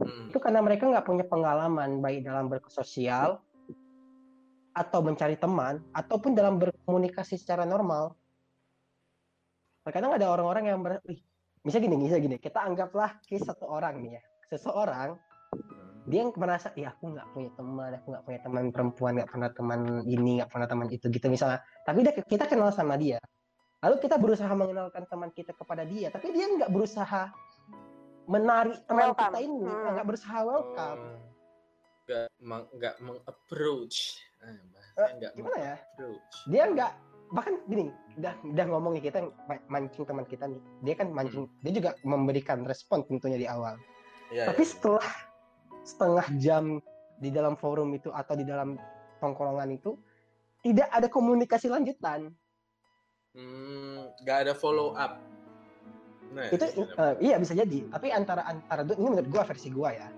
[0.00, 0.32] Hmm.
[0.32, 3.42] itu karena mereka nggak punya pengalaman baik dalam bersosial
[4.72, 8.16] atau mencari teman ataupun dalam berkomunikasi secara normal.
[9.84, 11.20] Terkadang ada orang-orang yang ber, Wih,
[11.60, 15.20] bisa gini bisa gini kita anggaplah case satu orang nih ya seseorang
[16.08, 19.50] dia yang merasa ya aku nggak punya teman aku nggak punya teman perempuan nggak pernah
[19.52, 21.60] teman ini nggak pernah teman itu gitu misalnya.
[21.84, 23.20] Tapi kita kenal sama dia
[23.80, 27.32] lalu kita berusaha mengenalkan teman kita kepada dia tapi dia nggak berusaha
[28.26, 29.24] menarik teman Welcome.
[29.26, 29.90] kita ini Hmm.
[29.90, 31.02] nggak berusaha welcome
[32.04, 33.96] nggak meng, nggak mengapproach
[34.40, 34.56] ah,
[34.98, 35.76] Eh, nggak gimana ya?
[36.44, 36.92] dia nggak
[37.30, 37.88] bahkan gini
[38.18, 41.90] udah udah ngomong nih kita ma- mancing teman kita nih dia kan mancing dia juga
[42.02, 43.78] memberikan respon tentunya di awal
[44.30, 44.70] Iya, tapi iya.
[44.70, 45.08] setelah
[45.82, 46.64] setengah jam
[47.16, 48.78] di dalam forum itu atau di dalam
[49.18, 49.94] tongkrongan itu
[50.60, 52.30] tidak ada komunikasi lanjutan
[53.34, 55.22] Hmm, nggak ada follow up.
[56.30, 57.86] Nah, itu iya, eh, iya bisa jadi.
[57.90, 60.08] Tapi antara antara ini menurut gua versi gua ya.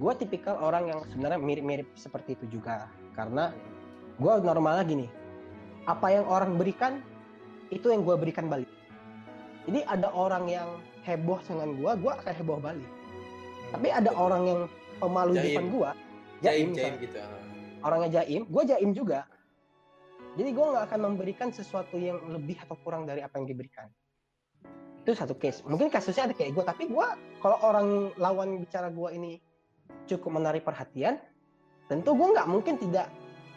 [0.00, 2.88] Gua tipikal orang yang sebenarnya mirip-mirip seperti itu juga.
[3.12, 3.52] Karena
[4.20, 5.06] gua normalnya gini
[5.88, 7.00] apa yang orang berikan
[7.72, 8.68] itu yang gua berikan balik.
[9.68, 10.68] Jadi ada orang yang
[11.04, 12.90] heboh dengan gua gua akan heboh balik.
[13.68, 14.60] Tapi ada orang yang
[14.98, 15.90] pemalu di depan gua
[16.42, 17.18] jaim jaim, jaim gitu.
[17.82, 19.18] orangnya jaim gua jaim juga
[20.34, 23.88] jadi gua nggak akan memberikan sesuatu yang lebih atau kurang dari apa yang diberikan
[25.06, 29.14] itu satu case mungkin kasusnya ada kayak gua tapi gua kalau orang lawan bicara gua
[29.14, 29.40] ini
[30.10, 31.16] cukup menarik perhatian
[31.88, 33.08] tentu gua nggak mungkin tidak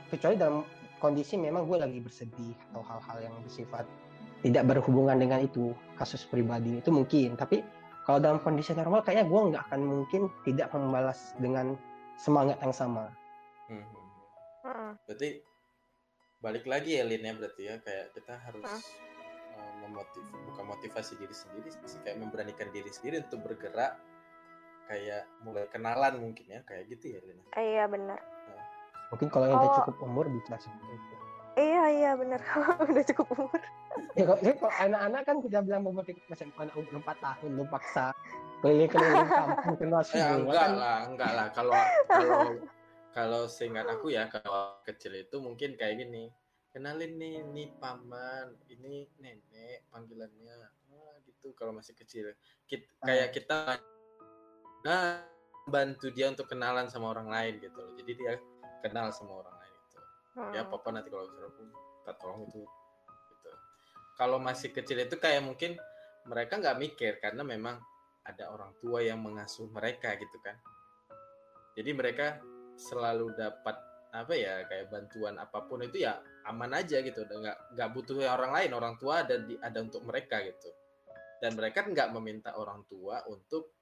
[0.08, 0.64] kecuali dalam
[1.02, 3.90] kondisi memang gue lagi bersedih atau hal-hal yang bersifat
[4.46, 7.66] tidak berhubungan dengan itu kasus pribadi itu mungkin tapi
[8.06, 11.74] kalau dalam kondisi normal kayaknya gue nggak akan mungkin tidak membalas dengan
[12.22, 13.10] semangat yang sama
[13.72, 14.12] Hmm, hmm, hmm.
[14.68, 14.92] Heeh.
[15.08, 15.30] Berarti
[16.42, 18.66] balik lagi ya Lin ya berarti ya kayak kita harus
[19.54, 23.94] uh, memotiv bukan motivasi diri sendiri sih kayak memberanikan diri sendiri untuk bergerak
[24.86, 27.38] kayak mulai kenalan mungkin ya kayak gitu ya Lin.
[27.54, 28.20] Eh, Iya benar.
[29.08, 29.78] mungkin kalau yang udah Oh.
[29.82, 31.16] cukup umur bisa seperti itu
[31.52, 32.40] Iya iya benar.
[32.90, 33.60] Udah cukup umur.
[34.16, 37.68] ya kalau, ya, kalau anak-anak kan kita bilang memetik masih anak umur empat tahun lu
[37.68, 38.16] paksa
[38.60, 41.76] keliling-keliling kampung kenal Ya semua enggak kan lah, enggak lah kalau
[42.08, 42.40] kalau
[43.12, 46.32] kalau seingat aku ya kalau kecil itu mungkin kayak gini.
[46.72, 50.72] Kenalin nih, nih paman, ini nenek panggilannya.
[50.88, 52.32] Wah, gitu kalau masih kecil.
[52.64, 53.76] Kit- kayak kita
[54.82, 55.22] nah
[55.68, 57.92] bantu dia untuk kenalan sama orang lain gitu loh.
[58.00, 58.34] Jadi dia
[58.80, 60.00] kenal sama orang lain itu.
[60.56, 60.72] Ya Hmm.
[60.72, 62.66] papa nanti kalau misalnya aku minta tolong itu
[63.30, 63.52] gitu.
[64.18, 65.78] kalau masih kecil itu kayak mungkin
[66.26, 67.78] mereka nggak mikir karena memang
[68.26, 70.58] ada orang tua yang mengasuh mereka gitu kan
[71.78, 72.42] jadi mereka
[72.82, 73.78] selalu dapat
[74.12, 76.18] apa ya kayak bantuan apa pun itu ya
[76.50, 77.22] aman aja gitu.
[77.30, 80.70] Dan nggak nggak butuh orang lain orang tua ada di ada untuk mereka gitu.
[81.42, 83.78] Dan mereka nggak meminta orang tua untuk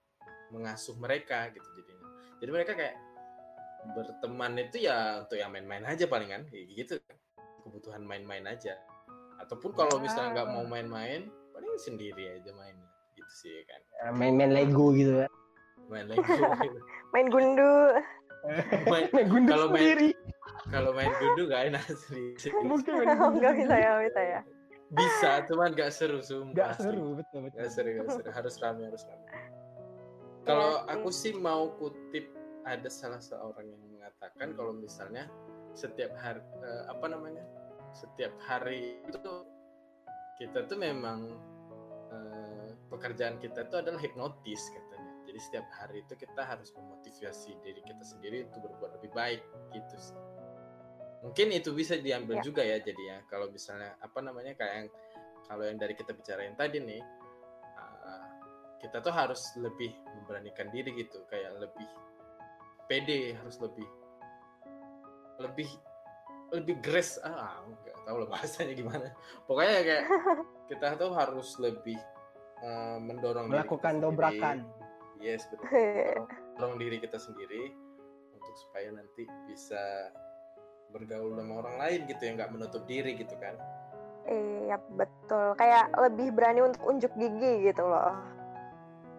[0.52, 2.08] mengasuh mereka gitu jadinya.
[2.40, 2.96] Jadi mereka kayak
[3.96, 6.96] berteman itu ya untuk yang main-main aja palingan kayak gitu.
[7.64, 8.76] Kebutuhan main-main aja.
[9.40, 12.88] Ataupun kalau misalnya nggak mau main-main paling sendiri aja mainnya.
[13.16, 13.82] Gitu sih kan.
[14.04, 15.30] Ya, main-main Lego gitu ya
[15.90, 16.22] main lagi
[17.14, 17.74] Main gundu.
[18.86, 20.10] Main main gundu Kalau main- sendiri
[20.70, 24.22] kalau main gundu gak enak sih mungkin main Oh, gundu nggak bisa ya, nggak bisa
[24.24, 24.42] ya.
[24.90, 28.30] bisa cuman gak seru sumpah nggak seru betul betul Gak seru, gak seru.
[28.32, 29.26] Harus rame, harus rame.
[30.48, 32.26] Kalau Iya aku sih mau kutip
[32.64, 35.30] ada salah seorang yang mengatakan kalau misalnya
[35.72, 37.46] setiap hari eh, apa namanya
[37.92, 39.34] setiap hari itu
[40.36, 41.38] kita tuh memang
[42.10, 44.89] eh, pekerjaan kita itu adalah hipnotis katanya.
[45.30, 49.42] Jadi setiap hari itu kita harus memotivasi diri kita sendiri untuk berbuat lebih baik
[49.78, 50.18] gitu sih.
[51.22, 52.44] Mungkin itu bisa diambil Ya.
[52.44, 54.88] juga ya jadi ya kalau misalnya apa namanya kayak yang
[55.46, 57.04] kalau yang dari kita bicarain tadi nih
[57.78, 58.26] uh,
[58.82, 61.22] kita tuh harus lebih memberanikan diri gitu.
[61.30, 61.86] Kayak lebih
[62.90, 63.86] pede harus lebih
[65.38, 65.70] lebih
[66.50, 67.22] lebih grace.
[67.22, 69.14] Ah nggak tahu lah bahasanya gimana.
[69.46, 70.04] Pokoknya kayak
[70.74, 72.00] kita tuh harus lebih
[72.66, 74.66] uh, mendorong melakukan dobrakan
[75.20, 77.64] yes betul Mendorong- mendorong diri kita sendiri
[78.34, 80.12] untuk supaya nanti bisa
[80.90, 83.56] bergaul sama orang lain gitu yang nggak menutup diri gitu kan
[84.30, 85.58] Iya betul.
[85.58, 88.14] Kayak lebih berani untuk unjuk gigi gitu loh.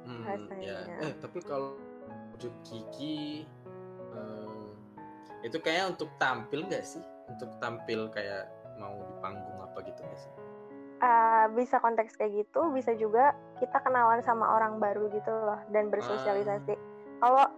[0.06, 0.86] Hmm, Rasanya.
[0.86, 1.02] ya.
[1.02, 1.74] Eh, tapi kalau
[2.38, 3.42] ujuk gigi
[4.14, 4.70] eh,
[5.42, 7.02] itu kayak untuk tampil nggak sih?
[7.26, 8.46] Untuk tampil kayak
[8.78, 10.32] mau di panggung apa gitu nggak sih?
[11.00, 15.88] Ah, bisa konteks kayak gitu, bisa juga kita kenalan sama orang baru gitu loh dan
[15.88, 16.76] bersosialisasi.
[17.24, 17.48] Kalau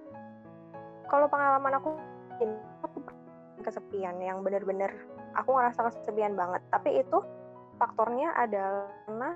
[1.11, 1.99] kalau pengalaman aku
[2.39, 2.55] ini
[2.87, 3.03] aku
[3.67, 4.95] kesepian yang bener-bener
[5.35, 6.63] aku ngerasa kesepian banget.
[6.71, 7.19] Tapi itu
[7.83, 9.35] faktornya adalah karena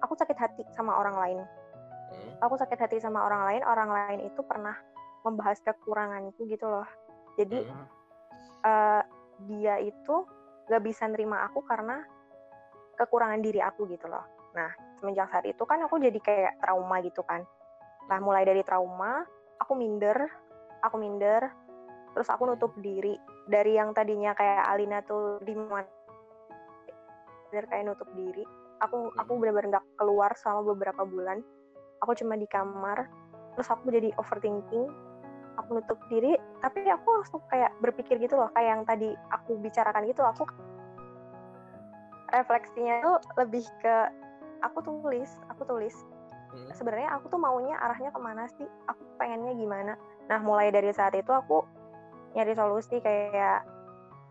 [0.00, 1.38] aku sakit hati sama orang lain.
[2.08, 2.32] Hmm.
[2.48, 3.62] Aku sakit hati sama orang lain.
[3.68, 4.72] Orang lain itu pernah
[5.28, 6.88] membahas kekuranganku gitu loh.
[7.36, 7.86] Jadi Hmm.
[8.64, 9.02] eh,
[9.52, 10.24] dia itu
[10.66, 12.02] gak bisa nerima aku karena
[12.98, 14.26] kekurangan diri aku gitu loh.
[14.58, 17.46] Nah, semenjak saat itu kan aku jadi kayak trauma gitu kan.
[18.10, 19.22] Nah, mulai dari trauma,
[19.62, 20.26] aku minder,
[20.82, 21.46] aku minder,
[22.12, 23.14] terus aku nutup diri
[23.46, 25.86] dari yang tadinya kayak Alina tuh di mana
[27.52, 28.42] kayak nutup diri.
[28.82, 31.38] Aku aku benar-benar nggak keluar selama beberapa bulan.
[32.02, 33.10] Aku cuma di kamar,
[33.54, 34.86] terus aku jadi overthinking,
[35.58, 40.06] aku nutup diri tapi aku langsung kayak berpikir gitu loh kayak yang tadi aku bicarakan
[40.06, 40.46] gitu aku
[42.32, 43.96] refleksinya tuh lebih ke
[44.64, 45.96] aku tulis aku tulis.
[46.48, 46.64] Hmm.
[46.72, 48.64] sebenarnya aku tuh maunya arahnya ke mana sih?
[48.88, 50.00] Aku pengennya gimana?
[50.32, 51.60] Nah mulai dari saat itu aku
[52.32, 53.68] nyari solusi kayak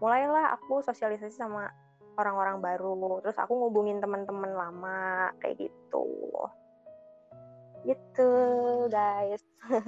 [0.01, 1.69] mulailah aku sosialisasi sama
[2.17, 3.21] orang-orang baru.
[3.21, 6.09] Terus aku ngubungin teman-teman lama kayak gitu.
[7.85, 8.29] Gitu
[8.89, 9.45] guys.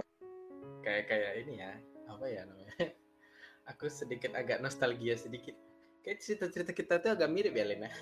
[0.79, 1.75] Kayak kayak ini ya.
[2.07, 2.71] Apa ya namanya?
[3.75, 5.53] Aku sedikit agak nostalgia sedikit.
[5.99, 7.89] Kayak cerita-cerita kita tuh agak mirip ya Lena.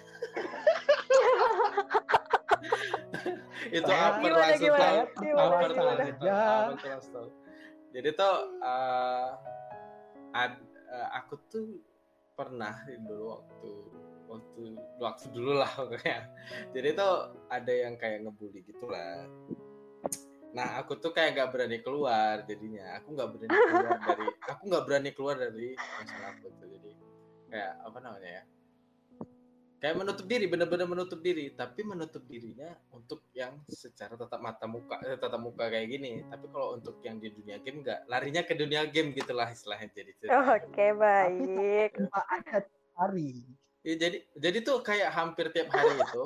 [3.67, 4.85] itu Saya- apa Gimana, langsung gimana?
[4.85, 5.01] tahu.
[5.19, 5.65] Gimana, tahu,
[6.23, 6.39] Ya.
[7.97, 9.29] Jadi tuh eh,
[10.35, 11.65] ad- eh, aku tuh
[12.37, 13.71] pernah dulu waktu
[14.27, 14.61] waktu
[14.99, 16.19] waktu dulu lah pokoknya.
[16.75, 17.13] Jadi tuh
[17.49, 19.25] ada yang kayak ngebully gitulah.
[20.53, 22.99] Nah aku tuh kayak gak berani keluar jadinya.
[23.01, 26.67] Aku nggak berani keluar dari aku nggak berani keluar dari masalah aku tuh.
[26.69, 26.91] Jadi
[27.47, 28.43] kayak apa namanya ya?
[29.77, 31.53] Kayak menutup diri, bener-bener menutup diri.
[31.53, 36.25] Tapi menutup dirinya untuk yang secara tatap mata muka, eh, tatap muka kayak gini.
[36.25, 40.11] Tapi kalau untuk yang di dunia game nggak, larinya ke dunia game gitulah istilahnya jadi.
[40.33, 42.57] oke baik Tanpa ada
[42.97, 43.45] hari
[43.87, 46.23] Ya, jadi jadi tuh kayak hampir tiap hari itu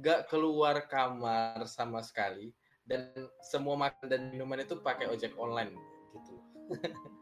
[0.00, 2.56] nggak keluar kamar sama sekali
[2.88, 3.12] dan
[3.52, 5.76] semua makan dan minuman itu pakai ojek online
[6.16, 6.34] gitu.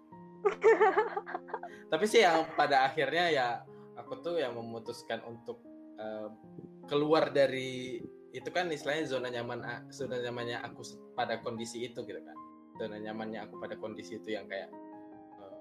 [1.93, 3.49] Tapi sih yang pada akhirnya ya
[3.99, 5.63] aku tuh yang memutuskan untuk
[5.99, 6.29] eh,
[6.89, 8.03] keluar dari
[8.35, 9.63] itu kan istilahnya zona nyaman
[9.95, 10.83] zona nyamannya aku
[11.15, 12.37] pada kondisi itu gitu kan.
[12.75, 14.69] Zona nyamannya aku pada kondisi itu yang kayak
[15.39, 15.59] eh,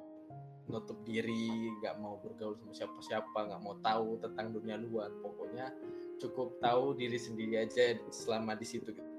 [0.67, 5.13] nutup diri, nggak mau bergaul sama siapa-siapa, nggak mau tahu tentang dunia luar.
[5.21, 5.69] Pokoknya
[6.17, 8.89] cukup tahu diri sendiri aja selama di situ.
[8.89, 9.12] Gitu.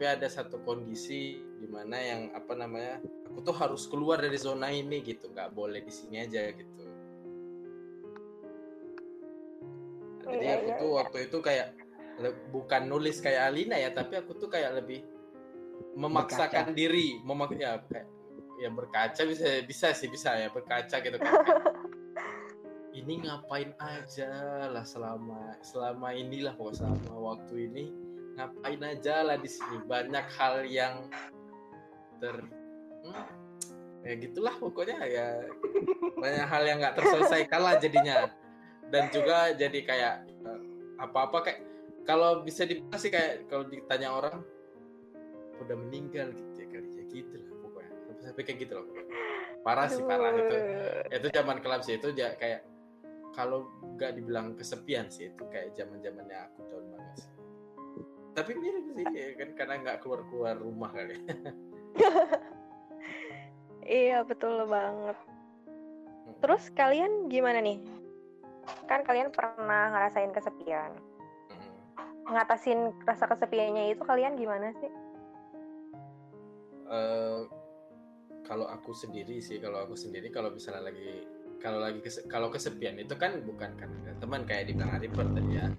[0.00, 4.72] Tapi ada satu kondisi di mana yang apa namanya, aku tuh harus keluar dari zona
[4.72, 6.84] ini gitu, nggak boleh di sini aja gitu.
[10.24, 10.96] Nah, jadi Iya, aku iya, tuh iya.
[11.04, 11.68] waktu itu kayak
[12.48, 15.04] bukan nulis kayak Alina ya tapi aku tuh kayak lebih
[15.92, 17.20] memaksakan diri.
[17.20, 18.08] Memak ya kayak
[18.56, 21.28] ya berkaca bisa bisa sih bisa ya berkaca gitu kan.
[21.44, 21.60] Kayak,
[23.04, 27.99] ini ngapain aja lah selama selama inilah pokoknya selama waktu ini
[28.40, 29.76] ngapain aja lah di sini.
[29.84, 31.12] Banyak hal yang
[32.16, 33.24] ter hmm,
[34.04, 35.28] ya gitulah pokoknya ya.
[36.16, 38.32] Banyak hal yang nggak terselesaikan lah jadinya.
[38.88, 40.60] Dan juga jadi kayak eh,
[40.96, 41.60] apa-apa kayak
[42.08, 44.40] kalau bisa dikasih kayak kalau ditanya orang
[45.60, 47.04] udah meninggal gitu ya kali ya.
[47.12, 47.92] Gitu lah pokoknya.
[48.08, 48.86] Sampai sampai kayak gitu loh.
[49.60, 50.32] Parah sih parah.
[50.32, 50.56] Itu
[51.12, 52.00] itu zaman kelam sih.
[52.00, 52.70] Itu dia kayak
[53.34, 57.39] kalau nggak dibilang kesepian sih itu kayak zaman zamannya aku down banget sih
[58.36, 61.22] tapi mirip sih ya kan karena nggak keluar keluar rumah kali ya.
[63.90, 65.18] Iya, betul banget.
[66.38, 67.82] Terus kalian gimana nih?
[68.86, 70.94] Kan kalian pernah ngerasain kesepian.
[71.50, 72.30] Mm.
[72.30, 74.92] Ngatasin rasa kesepiannya itu kalian gimana sih?
[76.90, 77.40] Eh,
[78.42, 81.22] kalau aku sendiri sih kalau aku sendiri kalau misalnya lagi
[81.62, 85.70] kalau lagi kese- kalau kesepian itu kan bukan karena teman kayak dibilang Arifer tadi ya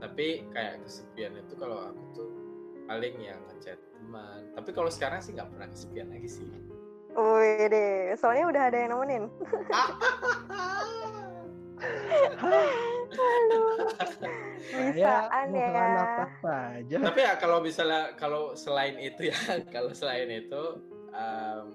[0.00, 2.30] tapi kayak kesepian itu kalau aku tuh
[2.88, 6.48] paling yang ngechat teman tapi kalau sekarang sih nggak pernah kesepian lagi sih
[7.10, 9.26] Wih deh, soalnya udah ada yang nemenin.
[14.70, 15.66] Bisaan ya.
[15.66, 16.96] bukan apa saja.
[17.02, 19.38] tapi ya kalau misalnya kalau selain itu ya
[19.74, 20.62] kalau selain itu
[21.10, 21.66] em,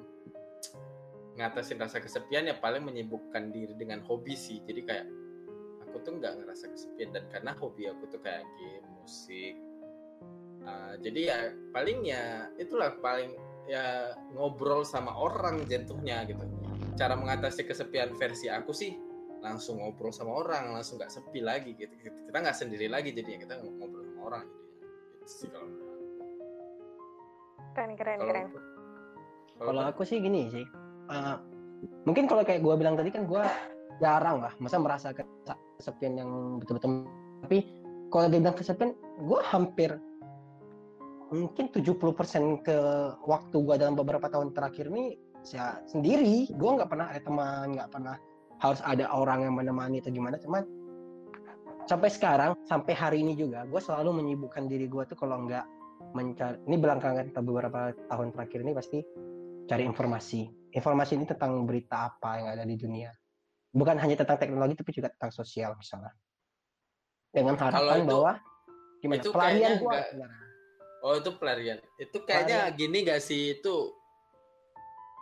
[1.36, 5.06] ngatasin rasa kesepian ya paling menyibukkan diri dengan hobi sih jadi kayak
[5.96, 9.56] aku tuh nggak ngerasa kesepian dan karena hobi aku tuh kayak game musik
[10.66, 11.38] Uh, jadi ya
[11.70, 13.38] paling ya itulah paling
[13.70, 16.42] ya ngobrol sama orang jatuhnya gitu
[16.98, 18.98] cara mengatasi kesepian versi aku sih
[19.46, 23.54] langsung ngobrol sama orang langsung nggak sepi lagi gitu kita nggak sendiri lagi jadinya kita
[23.62, 25.70] ngobrol sama orang jadinya gitu sih kalau.
[27.78, 28.48] Keren, keren, Kalau- keren.
[29.62, 30.66] kalau aku sih gini sih.
[31.14, 31.36] eh,
[32.10, 33.44] mungkin kalau kayak gue bilang tadi kan gue
[34.02, 35.30] jarang lah, masa merasakan
[35.80, 37.08] kesepian yang betul-betul.
[37.46, 37.58] Tapi
[38.10, 38.92] kalau dibilang kesepian,
[39.24, 39.92] gue hampir
[41.34, 42.78] mungkin 70% ke
[43.26, 46.50] waktu gue dalam beberapa tahun terakhir ini saya sendiri.
[46.54, 48.16] Gue nggak pernah ada teman, nggak pernah
[48.64, 50.40] harus ada orang yang menemani atau gimana.
[50.40, 50.64] Cuman
[51.86, 55.66] sampai sekarang, sampai hari ini juga, gue selalu menyibukkan diri gue tuh kalau nggak
[56.16, 56.58] mencari.
[56.66, 59.00] Ini belakangan beberapa tahun terakhir ini pasti
[59.66, 60.72] cari informasi.
[60.76, 63.10] Informasi ini tentang berita apa yang ada di dunia.
[63.76, 66.16] Bukan hanya tentang teknologi tapi juga tentang sosial misalnya.
[67.30, 68.32] Dengan harapan itu- bahwa
[69.04, 70.44] gimana itu pelarian gua nggak- sebenarnya.
[71.04, 71.78] oh itu pelarian.
[72.00, 73.54] Itu kayaknya gini gak sih?
[73.54, 73.94] Itu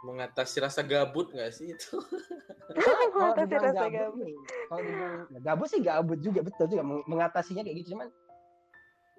[0.03, 1.97] mengatasi rasa gabut gak sih itu?
[3.09, 4.21] Kalau Mengatasi rasa gabut gabut.
[4.21, 4.35] nih,
[4.69, 6.83] kalau dibilang ya gabut sih gabut juga betul juga.
[6.83, 8.07] Meng- mengatasinya kayak gitu cuman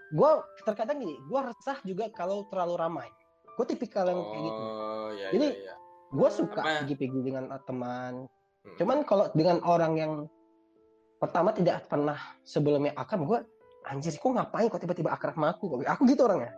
[0.07, 0.31] gue
[0.63, 3.09] terkadang gini gue resah juga kalau terlalu ramai.
[3.55, 4.63] Gue tipikal yang kayak gitu.
[4.63, 5.67] Oh ya Jadi, ya.
[5.69, 5.75] ya
[6.11, 8.15] gue suka pergi-pergi dengan teman
[8.65, 8.77] Hmm.
[8.81, 10.13] Cuman kalau dengan orang yang
[11.21, 13.39] pertama tidak pernah sebelumnya akrab, gue
[13.85, 15.85] anjir kok ngapain kok tiba-tiba akrab sama aku?
[15.85, 16.53] Aku gitu orangnya.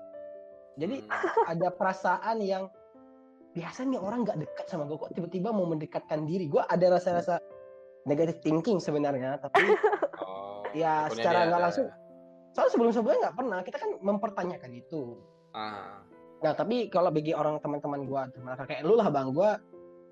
[0.79, 1.51] Jadi Hmm.
[1.51, 2.71] ada perasaan yang
[3.53, 6.47] biasanya orang nggak dekat sama gue kok tiba-tiba mau mendekatkan diri.
[6.47, 7.43] Gue ada rasa-rasa
[8.07, 9.67] negative thinking sebenarnya, tapi
[10.23, 11.89] oh, ya secara nggak ada- langsung.
[12.55, 13.59] soalnya sebelum-sebelumnya nggak pernah.
[13.61, 15.21] Kita kan mempertanyakan itu.
[15.53, 16.01] ah
[16.37, 19.51] Nah tapi kalau bagi orang teman-teman gue, teman kayak lu lah bang, gue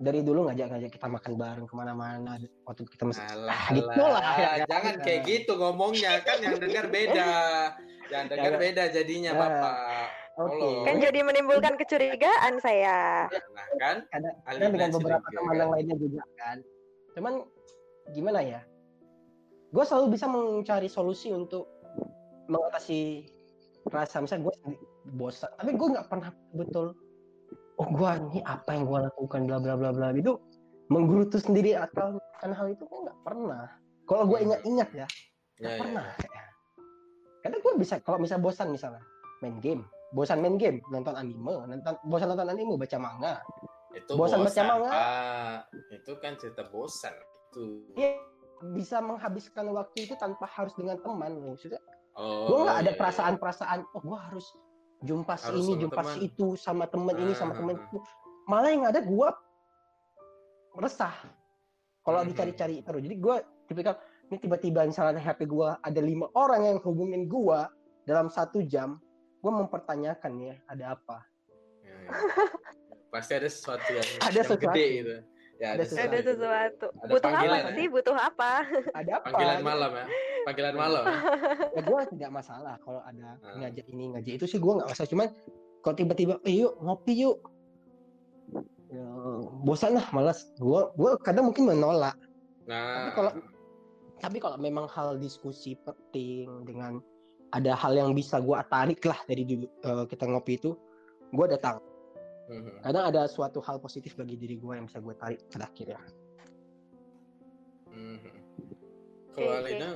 [0.05, 2.37] dari dulu ngajak-ngajak kita makan bareng ke mana-mana
[2.69, 4.21] waktu kita masih alah, ah, gitu alah.
[4.21, 4.67] lah, ya kan?
[4.69, 7.33] jangan kayak gitu ngomongnya kan yang dengar beda
[8.13, 9.41] yang dengar beda jadinya ya.
[9.41, 9.77] bapak
[10.35, 10.59] Oke.
[10.59, 10.83] Tolong.
[10.83, 13.31] Kan jadi menimbulkan kecurigaan saya.
[13.31, 14.03] nah kan
[14.51, 15.61] Alina kadang dengan beberapa curiga, teman kan?
[15.63, 16.57] yang lainnya juga kan.
[17.15, 17.35] Cuman
[18.11, 18.61] gimana ya?
[19.71, 21.71] Gue selalu bisa mencari solusi untuk
[22.51, 23.31] mengatasi
[23.95, 24.55] rasa misalnya gue
[25.15, 26.99] bosan, tapi gue nggak pernah betul.
[27.81, 30.39] Oh gue ini apa yang gue lakukan bla bla bla bla itu
[30.93, 33.67] menggerutu sendiri atau kan hal itu gue nggak pernah.
[34.05, 35.07] Kalau gue ingat-ingat ya, ya,
[35.59, 36.07] nggak ya, pernah.
[37.41, 39.03] Kadang gue bisa kalau misal bosan misalnya
[39.41, 43.35] main game, bosan main game, nonton anime, nonton bosan nonton anime, baca manga,
[43.95, 44.91] itu Bosan bosan, baca manga?
[44.91, 45.59] Pak.
[45.95, 47.65] itu kan cerita bosan itu
[47.95, 48.19] Iya,
[48.75, 51.79] bisa menghabiskan waktu itu tanpa harus dengan teman maksudnya
[52.19, 52.99] oh, gue nggak ada iya, iya.
[52.99, 54.47] perasaan-perasaan oh gue harus
[55.05, 56.11] jumpa si ini jumpa teman.
[56.11, 57.97] si itu sama temen ini sama temen ah, itu
[58.45, 59.29] malah yang ada gue
[60.77, 61.15] resah
[62.01, 62.29] kalau Mhm.
[62.31, 63.95] dicari-cari terus jadi gue tipikal
[64.27, 67.61] ini tiba-tiba misalnya HP gue ada lima orang yang hubungin gue
[68.03, 68.99] dalam satu jam
[69.39, 71.19] gue mempertanyakan ya ada apa
[71.81, 72.09] Ya, ya.
[73.13, 74.65] pasti ada sesuatu yang Ada yang sesuatu.
[74.67, 75.17] gede gitu
[75.55, 76.03] Ya, Ada ada, sesuatu.
[76.03, 76.87] Ada sesuatu.
[76.91, 77.71] Ada butuh apa panggilan, ya?
[77.71, 77.87] sih?
[77.87, 78.51] Butuh apa?
[78.91, 80.05] ada apa Panggilan malam ya.
[80.45, 81.05] Panggilan malam.
[81.05, 81.19] ya.
[81.71, 83.57] ya gue tidak masalah kalau ada Ah.
[83.59, 85.27] ngajak ini ngajak itu sih gue nggak masalah cuman
[85.81, 87.37] kalau tiba-tiba eh, yuk ngopi yuk
[88.89, 89.05] ya,
[89.61, 92.17] bosan lah malas gue gue kadang mungkin menolak
[92.65, 93.37] Nah, Tapi kalau-
[94.17, 96.97] tapi kalau memang hal diskusi penting dengan
[97.51, 100.73] ada hal yang bisa gue tarik lah dari dulu eh, kita ngopi itu
[101.29, 101.77] gue datang
[102.45, 102.81] Mhm.
[102.83, 106.01] kadang ada suatu hal positif bagi diri gue yang bisa gue tarik pada akhirnya
[107.87, 108.33] Mhm.
[109.31, 109.59] Kalau oke.
[109.61, 109.91] Alina,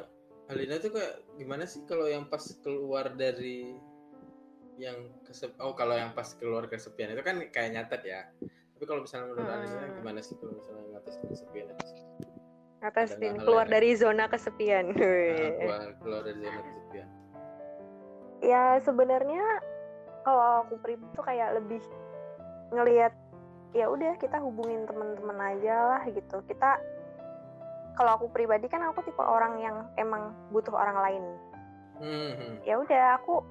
[0.49, 3.77] Alina tuh kayak gimana sih kalau yang pas keluar dari
[4.81, 8.21] yang kesep oh kalau yang pas keluar kesepian itu kan kayak nyatet ya.
[8.79, 9.97] Tapi kalau misalnya menurut Alina Hmm.
[10.01, 11.85] gimana sih kalau misalnya ngatasin kesepian itu?
[12.79, 14.85] Ngatasin hal keluar dari zona kesepian.
[14.95, 17.09] Nah, keluar keluar dari zona kesepian.
[18.39, 19.45] ya sebenarnya
[20.23, 21.83] kalau aku pribadi tuh kayak lebih
[22.71, 23.11] ngelihat
[23.75, 26.79] ya udah kita hubungin teman-teman aja lah gitu kita
[27.99, 31.25] kalau aku pribadi kan aku tipe orang yang emang butuh orang lain.
[31.99, 32.63] Mhm.
[32.63, 33.43] ya udah aku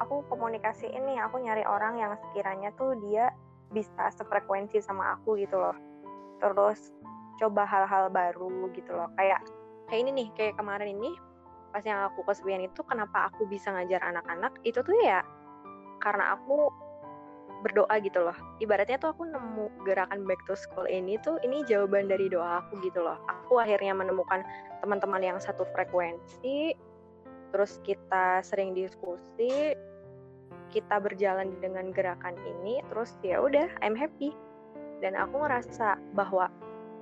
[0.00, 3.36] aku komunikasiin nih aku nyari orang yang sekiranya tuh dia
[3.68, 5.76] bisa sefrekuensi sama aku gitu loh.
[6.40, 6.88] Terus
[7.36, 9.12] coba hal-hal baru gitu loh.
[9.20, 9.44] Kayak
[9.92, 11.12] kayak ini nih kayak kemarin ini
[11.68, 15.22] pas yang aku kesepian itu kenapa aku bisa ngajar anak-anak itu tuh ya
[16.02, 16.72] karena aku
[17.60, 18.36] berdoa gitu loh.
[18.58, 22.80] Ibaratnya tuh aku nemu gerakan back to school ini tuh ini jawaban dari doa aku
[22.80, 23.20] gitu loh.
[23.28, 24.42] Aku akhirnya menemukan
[24.80, 26.74] teman-teman yang satu frekuensi
[27.50, 29.74] terus kita sering diskusi
[30.70, 34.32] kita berjalan dengan gerakan ini terus ya udah I'm happy.
[35.00, 36.52] Dan aku ngerasa bahwa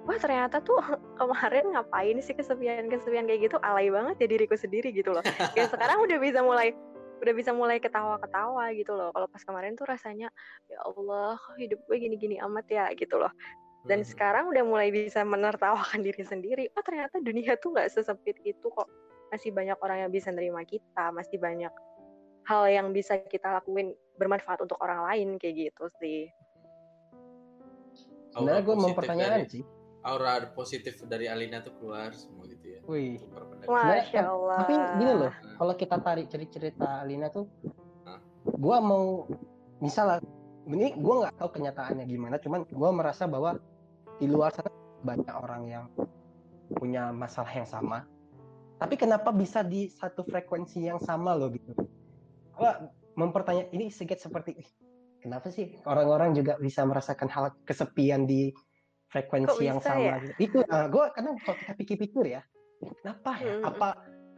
[0.08, 0.80] wah ternyata tuh
[1.20, 3.56] kemarin ngapain sih kesepian kesepian kayak gitu?
[3.62, 5.22] Alay banget ya diriku sendiri gitu loh.
[5.54, 6.74] Ya sekarang udah bisa mulai
[7.18, 9.10] udah bisa mulai ketawa-ketawa gitu loh.
[9.10, 10.30] Kalau pas kemarin tuh rasanya
[10.70, 13.30] ya Allah hidup gue gini-gini amat ya gitu loh.
[13.86, 14.08] Dan Mhm.
[14.10, 18.86] sekarang udah mulai bisa menertawakan diri sendiri oh ternyata dunia tuh nggak sesempit itu kok.
[19.28, 21.70] Masih banyak orang yang bisa nerima kita masih banyak
[22.48, 26.32] hal yang bisa kita lakuin bermanfaat untuk orang lain kayak gitu sih.
[28.32, 29.62] Sebenarnya gue mempertanyakan sih
[30.06, 32.57] aura positif dari Alina tuh keluar semua gitu.
[32.88, 33.20] Wih.
[33.68, 37.44] Masya Allah tapi gini loh kalau kita tarik cerita-cerita Alina tuh
[38.56, 39.28] gua mau
[39.84, 40.24] misalnya
[40.64, 43.60] ini gua nggak tahu kenyataannya gimana cuman gua merasa bahwa
[44.16, 44.72] di luar sana
[45.04, 45.84] banyak orang yang
[46.74, 48.04] punya masalah yang sama.
[48.78, 51.72] Tapi kenapa bisa di satu frekuensi yang sama loh gitu?
[52.54, 54.68] Gua mempertanya ini sedikit seperti "Ih,
[55.22, 58.54] kenapa sih orang-orang juga bisa merasakan hal kesepian di
[59.08, 60.16] frekuensi Kok yang sama ya?
[60.20, 60.34] gitu.
[60.38, 62.42] itu nah, gua kadang kalau kita pikir-pikir ya
[62.78, 63.54] kenapa ya?
[63.58, 63.64] Hmm.
[63.66, 63.88] apa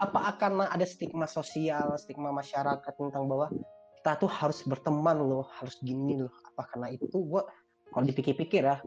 [0.00, 3.52] apa akan ada stigma sosial stigma masyarakat tentang bahwa
[4.00, 6.32] kita tuh harus berteman loh harus gini loh.
[6.52, 7.20] Apa karena itu?
[7.20, 7.44] Gua
[7.92, 8.80] kalau dipikir-pikir ya.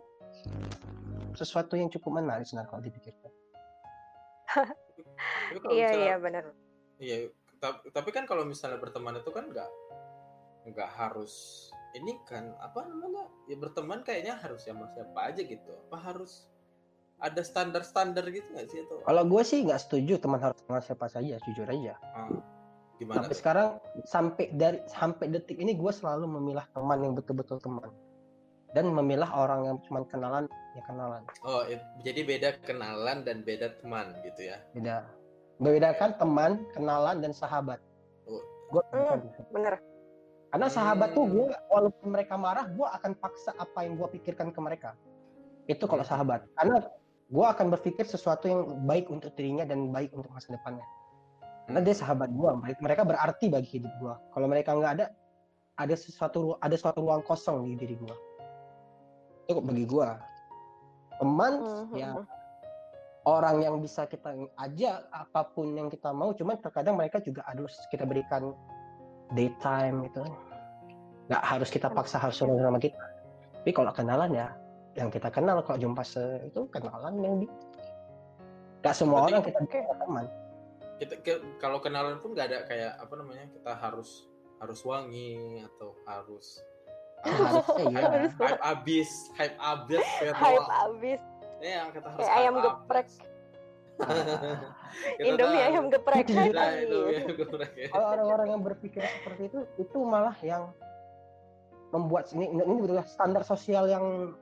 [1.37, 3.31] Sesuatu yang cukup menarik sebenarnya kalau dipikirkan.
[5.69, 6.49] Iya iya benar.
[6.97, 7.29] Iya,
[7.61, 9.69] ta- tapi kan kalau misalnya berteman itu kan nggak
[10.73, 11.33] nggak harus
[11.93, 13.29] ini kan apa namanya?
[13.45, 15.69] Ya berteman kayaknya harus sama siapa aja gitu.
[15.89, 16.49] Apa harus
[17.23, 21.07] ada standar-standar gitu nggak sih atau kalau gue sih nggak setuju teman harus kenal siapa
[21.07, 22.27] saja jujur aja ah,
[22.99, 23.23] gimana?
[23.25, 23.31] tuh?
[23.33, 23.67] sekarang
[24.03, 27.87] sampai dari sampai detik ini gue selalu memilah teman yang betul-betul teman
[28.75, 33.79] dan memilah orang yang cuma kenalan ya kenalan Oh, it- jadi beda kenalan dan beda
[33.79, 34.59] teman gitu ya.
[34.75, 35.07] beda
[35.63, 37.79] membedakan teman kenalan dan sahabat
[38.27, 38.43] Oh.
[38.69, 39.23] gue Hmm.
[39.49, 39.79] bener
[40.51, 41.33] karena sahabat tuh Hmm.
[41.39, 44.91] gue walaupun mereka marah gue akan paksa apa yang gue pikirkan ke mereka
[45.63, 46.83] itu kalau sahabat karena
[47.31, 50.85] gue akan berpikir sesuatu yang baik untuk dirinya dan baik untuk masa depannya.
[51.67, 52.49] Karena dia sahabat gue
[52.83, 55.05] mereka berarti bagi hidup gue kalau mereka nggak ada
[55.79, 58.15] ada sesuatu ada suatu ruang kosong di diri gue
[59.47, 60.07] itu bagi gue
[61.17, 61.95] teman Mhm.
[61.95, 62.11] ya
[63.23, 67.71] orang yang bisa kita ajak apa pun yang kita mau cuman terkadang mereka juga harus
[67.87, 68.51] kita berikan
[69.31, 70.27] daytime gitu.
[71.31, 72.99] Nggak harus kita paksa harus sama kita.
[73.63, 74.51] Tapi kalau kenalan ya
[74.93, 77.47] yang kita kenal kalau jumpa se itu kenalan yang di
[78.79, 80.25] nggak semua Berarti- orang kita bisa teman
[80.93, 84.29] Kita ke- kalau kenalan pun nggak ada kayak apa namanya kita harus
[84.59, 85.33] harus wangi
[85.65, 86.61] atau harus
[87.19, 91.21] harusnya iya Harus hype abis hype abis kayak hype abis
[91.59, 93.07] ya kita harus Kayak ayam geprek.
[95.21, 95.67] Indomie tahu.
[95.67, 96.83] ayam geprek Iya, Nah, Ais.
[96.83, 97.87] Indomie ayam geprek ya.
[97.89, 100.69] kalau orang-orang yang berpikir seperti itu itu malah yang
[101.89, 104.33] membuat ini ini betul standar sosial yang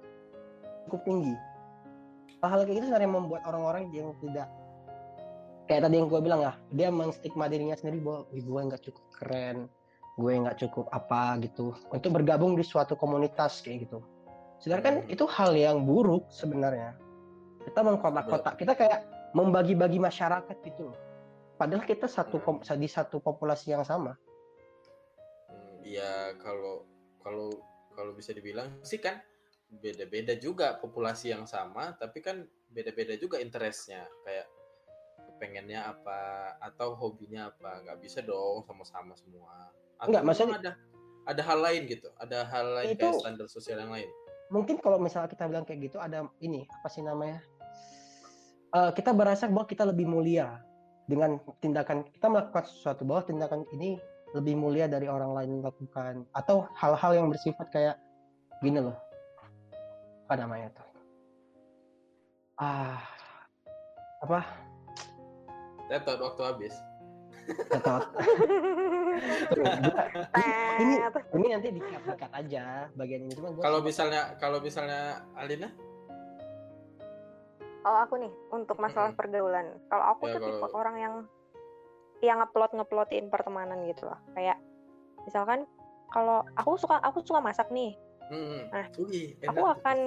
[0.91, 1.35] cukup tinggi
[2.43, 4.51] hal-hal kayak gitu sebenarnya membuat orang-orang yang tidak
[5.71, 9.05] kayak tadi yang gue bilang ya dia mengstigma dirinya sendiri bahwa "Wih, gue nggak cukup
[9.15, 9.57] keren
[10.19, 14.03] gue nggak cukup apa gitu untuk bergabung di suatu komunitas kayak gitu
[14.61, 15.09] Sedangkan Hmm.
[15.09, 16.93] itu hal yang buruk sebenarnya.
[17.65, 18.99] Kita mengkotak-kotak, kita kayak
[19.33, 20.97] membagi-bagi masyarakat gitu loh.
[21.57, 24.13] Padahal kita satu kom- di satu populasi yang sama.
[25.81, 26.85] Iya kalau
[27.25, 27.49] kalau
[27.97, 29.17] kalau bisa dibilang sih kan
[29.71, 34.03] beda-beda juga populasi yang sama, tapi kan beda-beda juga interestnya.
[34.27, 34.51] Kayak
[35.39, 36.19] pengennya apa
[36.59, 39.71] atau hobinya apa, nggak bisa dong sama-sama semua.
[39.97, 40.71] Atau Nggak, maksudnya- ada
[41.21, 44.09] ada hal lain gitu, ada hal lain Itu- kayak standar sosial yang lain.
[44.51, 47.39] Mungkin kalau misalnya kita bilang kayak gitu ada ini apa sih namanya?
[48.71, 50.59] Eh, kita berasa bahwa kita lebih mulia
[51.07, 53.99] dengan tindakan kita melakukan sesuatu bahwa tindakan ini
[54.31, 57.95] lebih mulia dari orang lain melakukan atau hal-hal yang bersifat kayak
[58.63, 58.95] gini loh
[60.31, 60.87] apa namanya tuh
[62.55, 63.03] ah
[64.23, 64.39] apa
[65.91, 66.71] Tetot waktu habis.
[67.67, 67.99] Tetot.
[70.79, 70.93] Ini
[71.35, 75.67] ini nanti dikat dikat aja bagian ini cuma gua Kalau misalnya kalau misalnya Alina,
[77.83, 79.19] Kalau aku nih untuk masalah Mm-mm.
[79.19, 81.13] pergaulan, kalau aku Ya, tuh tipe kalau- orang yang
[82.23, 84.15] yang ngupload nguploadin pertemanan gitu loh.
[84.31, 84.63] Kayak
[85.27, 85.67] misalkan
[86.07, 87.99] kalau aku suka aku suka masak nih,
[88.29, 89.97] hmm, Nah, enak aku akan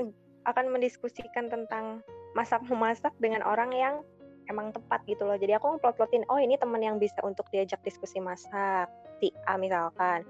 [0.45, 2.05] akan mendiskusikan tentang
[2.37, 3.95] masak memasak dengan orang yang
[4.53, 5.41] emang tepat gitu loh.
[5.41, 10.25] Jadi aku ngupload-uploadin, oh ini teman yang bisa untuk diajak diskusi masak, si A misalkan.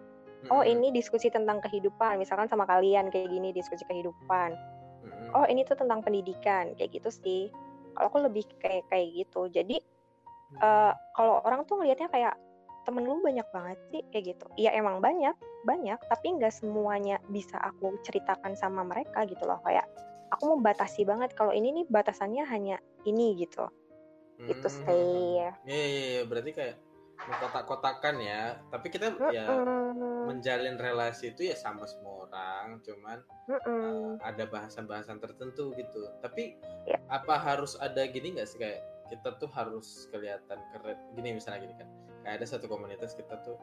[0.52, 4.52] Oh ini diskusi tentang kehidupan, misalkan sama kalian kayak gini diskusi kehidupan.
[5.32, 7.42] Oh ini tuh tentang pendidikan kayak gitu sih.
[7.96, 9.48] Kalau aku lebih kayak kayak gitu.
[9.48, 9.80] Jadi
[10.60, 12.34] eh, kalau orang tuh ngelihatnya kayak
[12.84, 14.46] temen lu banyak banget sih kayak gitu.
[14.60, 15.32] Iya emang banyak,
[15.64, 15.98] banyak.
[16.06, 19.58] Tapi nggak semuanya bisa aku ceritakan sama mereka gitu loh.
[19.64, 19.88] Kayak
[20.30, 21.32] aku mau batasi banget.
[21.34, 23.66] Kalau ini nih batasannya hanya ini gitu.
[24.44, 25.40] Itu Hmm, sih.
[25.40, 26.76] Iya, iya, iya, berarti kayak
[27.24, 28.58] mengkotak-kotakan ya.
[28.68, 30.26] Tapi kita ya Mm-mm.
[30.28, 34.18] menjalin relasi itu ya sama semua orang, cuman Mm-mm.
[34.18, 36.02] uh, ada bahasan-bahasan tertentu gitu.
[36.20, 37.00] Tapi Ya.
[37.08, 40.98] apa harus ada gini nggak sih kayak kita tuh harus kelihatan keren?
[41.16, 41.88] Gini misalnya gini kan,
[42.26, 43.56] kayak ada satu komunitas kita tuh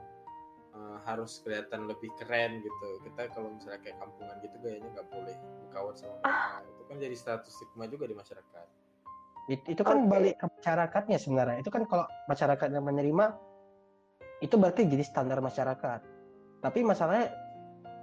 [0.71, 2.87] uh, harus kelihatan lebih keren gitu.
[3.03, 6.59] Kita kalau misalnya kayak kampungan gitu gayanya nggak boleh berkawan sama Ah.
[6.65, 8.67] Itu kan jadi status stigma juga di masyarakat.
[9.47, 10.07] It- itu kan Oke.
[10.07, 13.25] balik ke masyarakatnya sebenarnya itu kan kalau masyarakat yang menerima
[14.37, 15.99] itu berarti jadi standar masyarakat
[16.61, 17.33] tapi masalahnya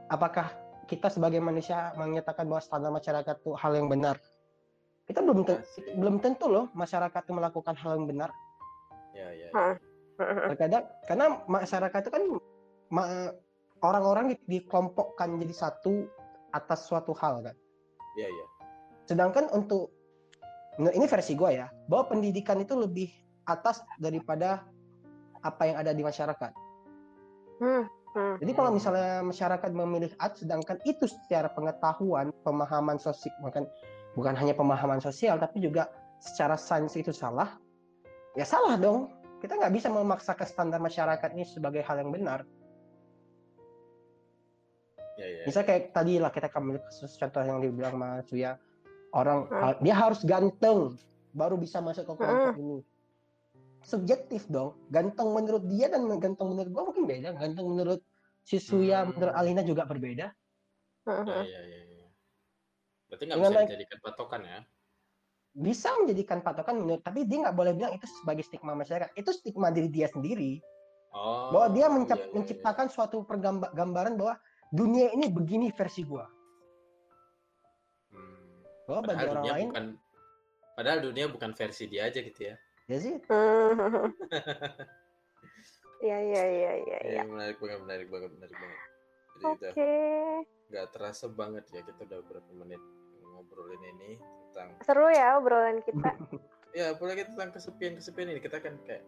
[0.08, 0.50] apakah
[0.84, 4.18] kita sebagai manusia menyatakan bahwa standar masyarakat itu hal yang benar
[5.06, 5.86] kita belum ten- Asik.
[5.94, 8.30] belum tentu loh masyarakat itu melakukan hal yang benar
[9.14, 9.48] Ya, ya.
[9.48, 9.78] Ya.
[10.50, 12.22] terkadang karena masyarakat itu kan
[13.84, 16.08] orang-orang di- dikelompokkan jadi satu
[16.52, 17.56] atas suatu hal kan
[18.18, 18.46] Iya, iya.
[19.06, 19.94] Sedangkan untuk
[20.82, 23.08] nah, ini versi gue ya, bahwa pendidikan itu lebih
[23.46, 24.66] atas daripada
[25.46, 26.52] apa yang ada di masyarakat.
[27.62, 27.86] Hmm,
[28.18, 28.34] hmm.
[28.42, 33.64] Jadi kalau misalnya masyarakat memilih A, sedangkan itu secara pengetahuan, pemahaman sosial, bukan
[34.18, 35.86] bukan hanya pemahaman sosial, tapi juga
[36.18, 37.54] secara sains itu salah,
[38.34, 39.14] ya salah dong.
[39.38, 42.42] Kita nggak bisa memaksakan standar masyarakat ini sebagai hal yang benar.
[45.18, 45.42] Ya, ya.
[45.44, 48.54] Misal kayak tadi lah kita ambil kasus contoh yang dibilang Mas Suya,
[49.10, 50.94] orang ha- dia harus ganteng
[51.32, 52.78] baru bisa masuk ke kelompok ini.
[53.82, 54.78] Subjektif dong.
[54.88, 57.34] Ganteng menurut dia dan ganteng menurut gua mungkin beda.
[57.34, 58.00] Ganteng menurut
[58.42, 59.12] si Suya, Hmm.
[59.12, 60.30] menurut Alina juga berbeda.
[61.02, 61.44] Hmm, Ya, hmm.
[61.44, 62.06] ya, ya, ya.
[63.08, 64.58] Berarti nggak bisa naik- dijadikan patokan ya?
[65.50, 69.10] Bisa menjadikan patokan menurut, tapi dia nggak boleh bilang itu sebagai stigma masyarakat.
[69.12, 70.62] Itu stigma diri dia sendiri.
[71.08, 71.48] Oh.
[71.48, 72.36] bahwa dia mencap- iya, iya, iya.
[72.36, 74.36] menciptakan suatu pergamba- gambaran bahwa
[74.72, 76.26] dunia ini begini versi gua.
[78.12, 78.64] Hmm.
[78.88, 79.84] Bahwa bagi Padahal orang dunia lain, bukan
[80.78, 82.54] padahal dunia bukan versi dia aja gitu ya.
[82.88, 83.14] ya sih.
[85.98, 87.20] Iya, iya, iya, iya, iya.
[87.22, 88.80] Eh, menarik banget, menarik banget, menarik banget.
[89.38, 89.66] Jadi Oke.
[89.66, 89.86] udah
[90.68, 92.82] nggak terasa banget ya kita udah berapa menit
[93.24, 94.10] ngobrolin ini
[94.52, 96.10] tentang Seru ya obrolan kita.
[96.78, 99.02] ya apalagi tentang kesepian-kesepian ini kita kan kayak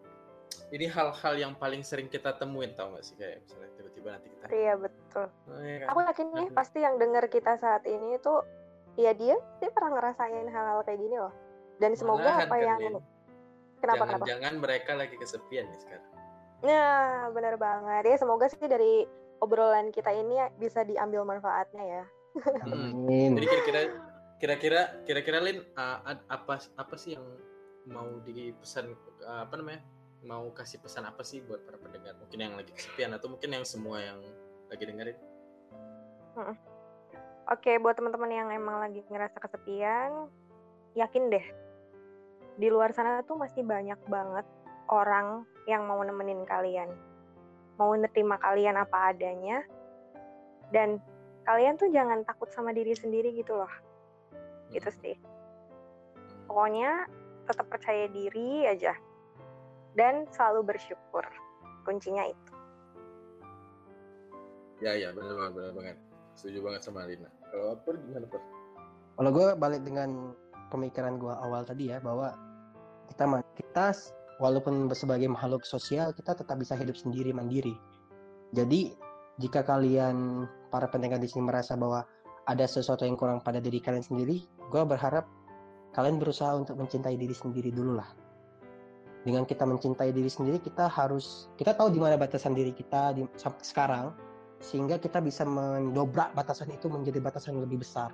[0.71, 4.45] ini hal-hal yang paling sering kita temuin tau gak sih kayak misalnya tiba-tiba nanti kita
[4.49, 5.27] Iya, betul.
[5.27, 5.87] oh, ya kan?
[5.91, 6.57] Aku yakin nih Mhm.
[6.57, 8.41] pasti yang denger kita saat ini tuh
[8.95, 11.35] ya dia dia pernah ngerasain hal-hal kayak gini loh.
[11.81, 12.79] Dan semoga Malahan apa kan, yang
[13.81, 14.25] kenapa kenapa?
[14.29, 16.09] jangan-jangan mereka lagi kesepian nih sekarang
[16.61, 18.05] Nah, benar banget.
[18.05, 19.09] Ya semoga sih dari
[19.41, 22.05] obrolan kita ini ya bisa diambil manfaatnya ya.
[22.63, 22.93] Hmm.
[23.09, 23.33] Amin.
[23.35, 23.81] Jadi kira-kira
[24.37, 25.99] kira-kira kira-kira Lin uh,
[26.29, 27.25] apa apa sih yang
[27.89, 28.93] mau dipesan
[29.25, 29.81] uh, apa namanya?
[30.21, 32.17] Mau kasih pesan apa sih buat para pendengar?
[32.21, 34.21] Mungkin yang lagi kesepian atau mungkin yang semua yang
[34.69, 35.19] lagi dengerin?
[37.51, 40.29] Oke, buat teman-teman yang emang lagi ngerasa kesepian,
[40.95, 41.47] yakin deh.
[42.61, 44.47] Di luar sana tuh masih banyak banget
[44.93, 46.93] orang yang mau nemenin kalian.
[47.81, 49.65] Mau nerima kalian apa adanya.
[50.71, 51.03] Dan
[51.49, 53.73] kalian tuh jangan takut sama diri sendiri gitu loh
[54.71, 55.17] gitu sih
[56.47, 57.11] pokoknya
[57.47, 58.95] tetap percaya diri aja
[59.99, 61.25] dan selalu bersyukur
[61.87, 62.61] kuncinya itu
[64.81, 65.97] Ya ya benar banget benar banget.
[66.41, 67.29] Setuju banget sama Lina.
[67.53, 68.41] Kalau apa gimana Pur?
[69.21, 70.33] Kalau gue balik dengan
[70.73, 72.33] pemikiran gue awal tadi ya bahwa
[73.13, 73.87] kita kita
[74.41, 77.77] walaupun sebagai makhluk sosial kita tetap bisa hidup sendiri mandiri.
[78.57, 78.97] Jadi
[79.37, 82.01] jika kalian para pendengar di sini merasa bahwa
[82.49, 85.29] ada sesuatu yang kurang pada diri kalian sendiri, gue berharap
[85.93, 88.09] kalian berusaha untuk mencintai diri sendiri dulu lah.
[89.21, 93.29] Dengan kita mencintai diri sendiri, kita harus kita tahu di mana batasan diri kita di,
[93.37, 94.07] sampai sekarang,
[94.65, 98.13] sehingga kita bisa mendobrak batasan itu menjadi batasan yang lebih besar.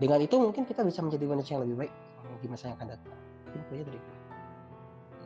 [0.00, 1.92] Dengan itu mungkin kita bisa menjadi manusia yang lebih baik
[2.40, 3.16] di masa yang akan datang.
[3.52, 4.00] Itu aja dari.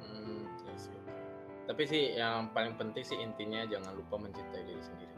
[0.03, 0.43] Hmm.
[1.71, 5.15] Tapi sih yang paling penting sih intinya jangan lupa mencintai diri sendiri.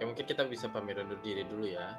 [0.00, 1.92] Ya mungkin kita bisa undur diri dulu ya.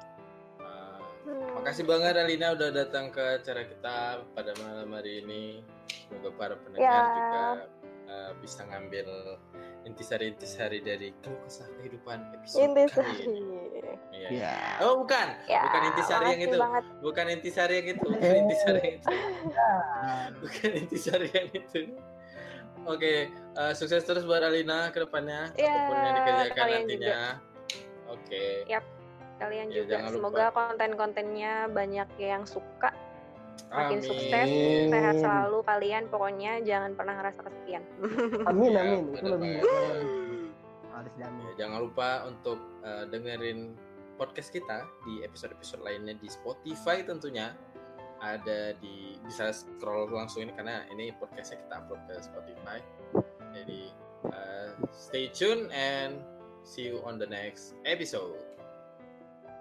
[1.22, 1.54] Uh, Hmm.
[1.54, 3.96] makasih banget Alina udah datang ke acara kita
[4.32, 5.62] pada malam hari ini.
[5.86, 6.98] Semoga para pendengar Ya.
[7.08, 7.42] juga
[8.10, 9.06] uh, bisa ngambil
[9.82, 13.06] intisari-intisari dari keluh kesah kehidupan episode Intisari.
[13.06, 13.60] kali ini.
[14.12, 14.28] Iya.
[14.30, 14.54] Ya.
[14.82, 16.56] Oh bukan, Ya, bukan intisari yang itu.
[16.56, 16.84] banget.
[17.00, 18.40] bukan intisari yang itu, bukan Eh.
[18.40, 19.08] intisari yang itu.
[20.38, 21.80] bukan intisari yang itu.
[22.82, 27.20] Oke, eh, sukses terus buat Alina ke depannya, Ya, apa pun yang dikerjakan nantinya.
[28.08, 28.44] Oke,
[29.42, 32.94] Kalian Ya, juga semoga konten-kontennya banyak yang suka,
[33.68, 34.06] makin amin.
[34.06, 34.48] sukses,
[34.88, 36.02] sehat selalu kalian.
[36.06, 37.82] Pokoknya jangan pernah ngerasa kesepian.
[38.50, 39.02] Amin Ya, amin.
[39.10, 40.06] Itu bener lebih banget.
[40.92, 41.42] harus diamin.
[41.42, 43.60] Ya, jangan lupa untuk eh, dengerin
[44.14, 47.56] podcast kita di episode-episode lainnya di Spotify tentunya.
[48.22, 52.78] Ada di bisa scroll langsung ini karena ini podcastnya kita upload ke Spotify.
[53.50, 53.90] Jadi
[54.30, 56.22] eh, stay tune and
[56.62, 58.38] see you on the next episode.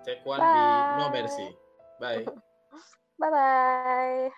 [0.05, 0.63] Take one di
[0.97, 1.09] No.
[1.11, 1.47] Mercy.
[1.99, 2.25] Bye.
[3.19, 4.31] Bye bye.